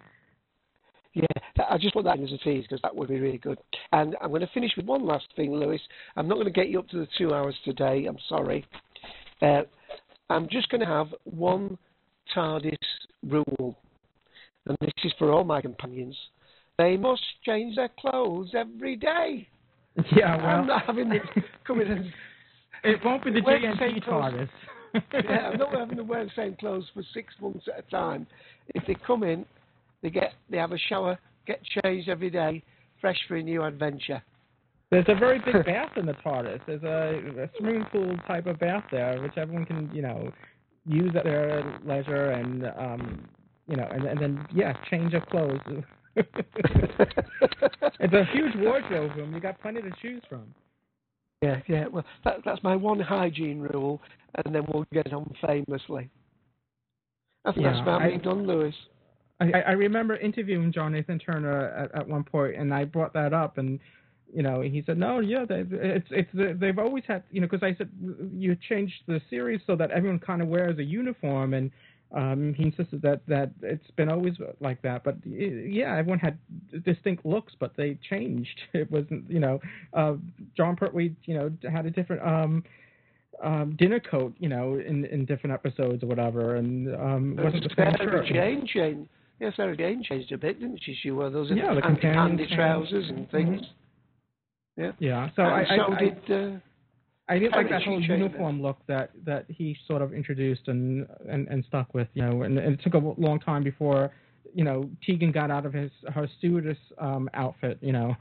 [1.14, 1.26] Yeah,
[1.68, 3.58] I just want that in as a tease because that would be really good.
[3.92, 5.80] And I'm going to finish with one last thing, Louis.
[6.16, 8.06] I'm not going to get you up to the two hours today.
[8.06, 8.64] I'm sorry.
[9.40, 9.62] Uh,
[10.30, 11.78] I'm just going to have one
[12.34, 12.76] TARDIS
[13.26, 13.76] rule,
[14.66, 16.16] and this is for all my companions.
[16.76, 19.48] They must change their clothes every day.
[20.14, 21.20] Yeah, well, I'm not having in.
[22.84, 24.48] It won't be the JNT TARDIS.
[25.12, 28.26] yeah, I'm not having them wear the same clothes for six months at a time.
[28.68, 29.44] If they come in,
[30.02, 32.62] they get they have a shower, get changed every day,
[33.00, 34.22] fresh for a new adventure.
[34.90, 36.60] There's a very big bath in the TARDIS.
[36.66, 40.32] There's a, a swimming pool type of bath there, which everyone can, you know,
[40.86, 43.28] use at their leisure, and um,
[43.68, 45.60] you know, and, and then yeah, change of clothes.
[46.16, 46.26] it's
[48.14, 49.34] a huge wardrobe room.
[49.34, 50.54] You got plenty to choose from.
[51.42, 51.86] Yeah, yeah.
[51.86, 54.00] Well, that, that's my one hygiene rule,
[54.44, 56.10] and then we'll get on famously.
[57.44, 58.74] I think Yeah, that's about I- me done, Louis.
[59.40, 63.56] I, I remember interviewing John Nathan-Turner at, at one point, and I brought that up,
[63.58, 63.78] and
[64.34, 67.62] you know, he said, "No, yeah, they, it's it's they've always had, you know, because
[67.62, 67.88] I said
[68.32, 71.70] you changed the series so that everyone kind of wears a uniform, and
[72.14, 75.04] um, he insisted that that it's been always like that.
[75.04, 76.38] But yeah, everyone had
[76.84, 78.60] distinct looks, but they changed.
[78.74, 79.60] It wasn't, you know,
[79.94, 80.14] uh,
[80.56, 82.64] Jon Pertwee, you know, had a different um,
[83.42, 87.74] um, dinner coat, you know, in in different episodes or whatever, and um, wasn't the
[87.76, 88.26] same Sarah.
[88.26, 89.08] Jane changed.
[89.40, 90.96] Yeah, Sarah Jane changed a bit, didn't she?
[91.00, 93.62] She wore those Yeah, the candy trousers and things.
[94.78, 94.92] Yeah.
[95.00, 96.30] Yeah, so and I, so I, did.
[96.30, 96.58] Uh,
[97.28, 101.48] I did like that whole uniform look that that he sort of introduced and and,
[101.48, 104.12] and stuck with, you know, and, and it took a long time before,
[104.54, 108.14] you know, Tegan got out of his her stewardess um, outfit, you know.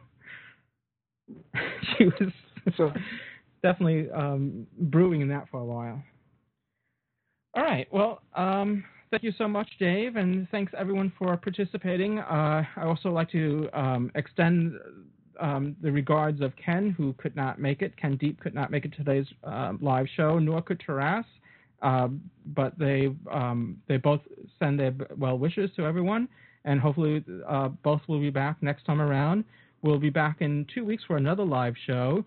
[1.97, 2.31] she was
[2.75, 2.91] so
[3.61, 6.01] definitely um, brewing in that for a while.
[7.53, 12.19] All right, well, um, thank you so much, Dave, and thanks everyone for participating.
[12.19, 14.73] Uh, I also like to um, extend
[15.39, 17.95] um, the regards of Ken, who could not make it.
[17.97, 21.25] Ken Deep could not make it today's um, live show, nor could Taras.
[21.81, 24.21] Um, but they um, they both
[24.57, 26.27] send their well wishes to everyone,
[26.65, 29.43] and hopefully uh, both will be back next time around.
[29.83, 32.25] We'll be back in two weeks for another live show.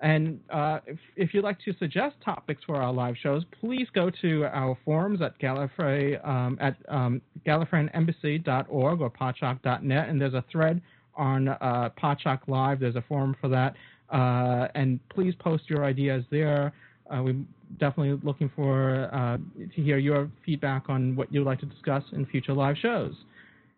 [0.00, 4.10] And uh, if, if, you'd like to suggest topics for our live shows, please go
[4.20, 10.82] to our forums at Gallifrey um, at um, GallifreyanEmbassy.org or Podshock.net, and there's a thread
[11.16, 11.90] on uh,
[12.46, 12.80] Live.
[12.80, 13.74] There's a forum for that,
[14.10, 16.72] uh, and please post your ideas there.
[17.10, 17.36] Uh, we're
[17.78, 19.36] definitely looking for uh,
[19.74, 23.14] to hear your feedback on what you'd like to discuss in future live shows.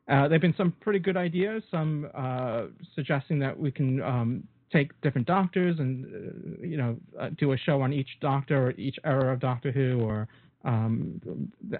[0.09, 4.44] Uh, there have been some pretty good ideas, some uh, suggesting that we can um,
[4.70, 6.97] take different doctors and you know
[7.39, 10.28] do a show on each doctor or each era of Doctor Who, or
[10.65, 11.20] um,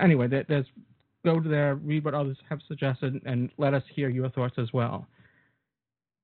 [0.01, 0.67] anyway, there, there's
[1.25, 4.73] go to there, read what others have suggested, and let us hear your thoughts as
[4.73, 5.07] well.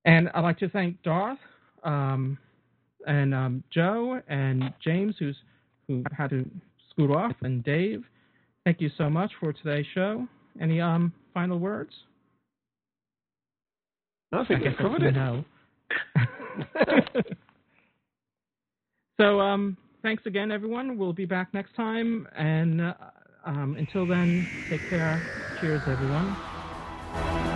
[0.04, 1.38] And I'd like to thank Darth
[1.84, 2.38] um,
[3.06, 5.36] and um, Joe and James, who's
[5.88, 6.48] who had to
[6.90, 8.04] scoot off, and Dave.
[8.64, 10.26] Thank you so much for today's show.
[10.60, 11.92] Any um, final words?
[14.32, 15.12] I think I covered it.
[15.12, 15.44] No.
[19.20, 20.96] so um, thanks again, everyone.
[20.96, 22.94] We'll be back next time, and uh,
[23.44, 25.20] um, until then, take care.
[25.60, 27.49] Cheers, everyone.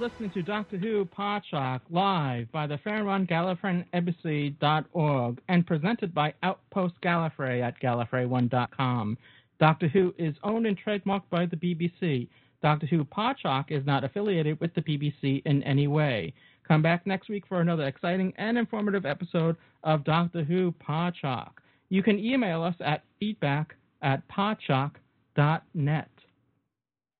[0.00, 6.94] Listening to Doctor Who Podshock live by the Fairmont Gallifreyan Embassy.org and presented by Outpost
[7.02, 9.18] Gallifrey at Gallifrey1.com.
[9.58, 12.28] Doctor Who is owned and trademarked by the BBC.
[12.62, 16.32] Doctor Who Podshock is not affiliated with the BBC in any way.
[16.66, 21.50] Come back next week for another exciting and informative episode of Doctor Who Podshock.
[21.90, 26.08] You can email us at feedback at podshock.net.